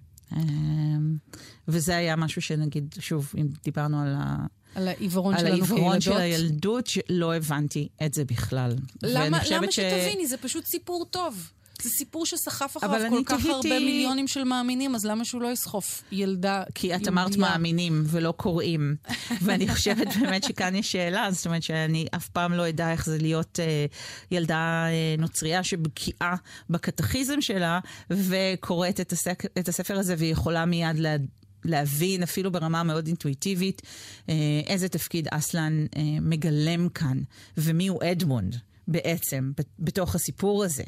וזה 1.68 1.96
היה 1.96 2.16
משהו 2.16 2.42
שנגיד, 2.42 2.94
שוב, 2.98 3.32
אם 3.40 3.46
דיברנו 3.64 4.02
על 4.02 4.14
ה... 4.18 4.46
על 4.74 4.88
העיוורון 4.88 5.38
שלנו 5.38 5.50
כילדות. 5.50 5.70
על 5.70 5.76
העיוורון 5.76 6.00
של 6.00 6.16
הילדות, 6.16 6.86
שלא 6.86 7.34
הבנתי 7.34 7.88
את 8.06 8.14
זה 8.14 8.24
בכלל. 8.24 8.76
למה, 9.02 9.38
למה 9.50 9.72
ש... 9.72 9.74
שתביני? 9.74 10.26
זה 10.26 10.36
פשוט 10.36 10.66
סיפור 10.66 11.04
טוב. 11.10 11.50
זה 11.82 11.90
סיפור 11.90 12.26
שסחף 12.26 12.76
אחריו 12.76 13.10
כל 13.10 13.22
כך 13.26 13.42
תהיתי... 13.42 13.52
הרבה 13.52 13.78
מיליונים 13.78 14.28
של 14.28 14.44
מאמינים, 14.44 14.94
אז 14.94 15.06
למה 15.06 15.24
שהוא 15.24 15.42
לא 15.42 15.52
יסחוף 15.52 16.02
ילדה 16.12 16.62
כי 16.74 16.96
את 16.96 17.08
אמרת 17.08 17.36
מאמינים 17.36 18.02
ולא 18.06 18.32
קוראים. 18.36 18.96
ואני 19.44 19.68
חושבת 19.68 20.06
באמת 20.20 20.44
שכאן 20.44 20.74
יש 20.74 20.92
שאלה, 20.92 21.30
זאת 21.30 21.46
אומרת 21.46 21.62
שאני 21.62 22.06
אף 22.16 22.28
פעם 22.28 22.52
לא 22.52 22.68
אדע 22.68 22.92
איך 22.92 23.06
זה 23.06 23.18
להיות 23.18 23.60
אה, 23.60 23.86
ילדה 24.30 24.86
אה, 24.88 25.14
נוצרייה 25.18 25.62
שבקיאה 25.62 26.34
בקטחיזם 26.70 27.40
שלה, 27.40 27.80
וקוראת 28.10 29.00
את, 29.00 29.12
הסק, 29.12 29.42
את 29.58 29.68
הספר 29.68 29.98
הזה 29.98 30.14
והיא 30.18 30.32
יכולה 30.32 30.64
מיד 30.64 30.98
לה... 30.98 31.16
להבין, 31.64 32.22
אפילו 32.22 32.52
ברמה 32.52 32.82
מאוד 32.82 33.06
אינטואיטיבית, 33.06 33.82
אה, 34.28 34.34
איזה 34.66 34.88
תפקיד 34.88 35.28
אסלן 35.30 35.86
אה, 35.96 36.02
מגלם 36.20 36.88
כאן, 36.88 37.18
ומי 37.56 37.88
הוא 37.88 38.00
אדמונד 38.10 38.56
בעצם, 38.88 39.52
בתוך 39.78 40.14
הסיפור 40.14 40.64
הזה. 40.64 40.84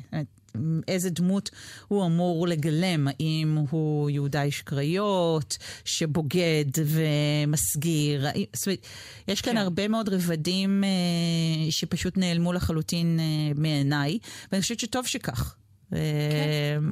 איזה 0.88 1.10
דמות 1.10 1.50
הוא 1.88 2.06
אמור 2.06 2.48
לגלם, 2.48 3.08
האם 3.08 3.58
הוא 3.70 4.10
יהודה 4.10 4.42
איש 4.42 4.62
קריות, 4.62 5.56
שבוגד 5.84 6.64
ומסגיר, 6.86 8.26
זאת 8.52 8.66
אומרת, 8.66 8.86
יש 9.28 9.40
כאן 9.40 9.52
כן. 9.52 9.58
הרבה 9.58 9.88
מאוד 9.88 10.08
רבדים 10.08 10.84
אה, 10.84 11.70
שפשוט 11.70 12.16
נעלמו 12.16 12.52
לחלוטין 12.52 13.20
אה, 13.20 13.60
מעיניי, 13.60 14.18
ואני 14.52 14.62
חושבת 14.62 14.80
שטוב 14.80 15.06
שכך. 15.06 15.54
כן, 15.90 15.96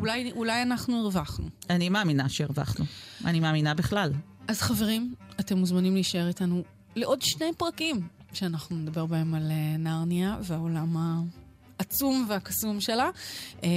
אולי, 0.00 0.32
אולי 0.32 0.62
אנחנו 0.62 1.00
הרווחנו. 1.00 1.48
אני 1.70 1.88
מאמינה 1.88 2.28
שהרווחנו. 2.28 2.84
אני 3.24 3.40
מאמינה 3.40 3.74
בכלל. 3.74 4.12
אז 4.48 4.60
חברים, 4.60 5.14
אתם 5.40 5.58
מוזמנים 5.58 5.94
להישאר 5.94 6.28
איתנו 6.28 6.62
לעוד 6.96 7.22
שני 7.22 7.50
פרקים 7.56 8.08
שאנחנו 8.32 8.76
נדבר 8.76 9.06
בהם 9.06 9.34
על 9.34 9.50
אה, 9.50 9.76
נרניה 9.78 10.36
והעולם 10.42 10.96
העצום 11.78 12.26
והקסום 12.28 12.80
שלה. 12.80 13.10
אה, 13.64 13.68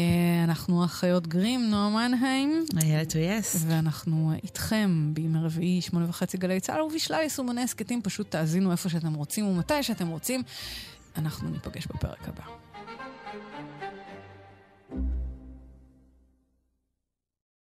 אנחנו 0.43 0.85
אחיות 0.85 1.27
גרים, 1.27 1.69
נועה 1.69 1.89
מנהיים. 1.89 2.65
איילת 2.81 3.15
ויאס. 3.15 3.63
ואנחנו 3.67 4.31
איתכם 4.43 5.09
בימי 5.13 5.39
רביעי, 5.43 5.81
שמונה 5.81 6.09
וחצי 6.09 6.37
גלי 6.37 6.59
צה"ל, 6.59 6.81
ובשלל 6.81 7.21
יישומוני 7.21 7.61
הסכתים, 7.61 8.01
פשוט 8.01 8.31
תאזינו 8.31 8.71
איפה 8.71 8.89
שאתם 8.89 9.13
רוצים 9.13 9.47
ומתי 9.47 9.83
שאתם 9.83 10.07
רוצים. 10.07 10.43
אנחנו 11.17 11.49
ניפגש 11.49 11.87
בפרק 11.87 12.27
הבא. 12.27 12.66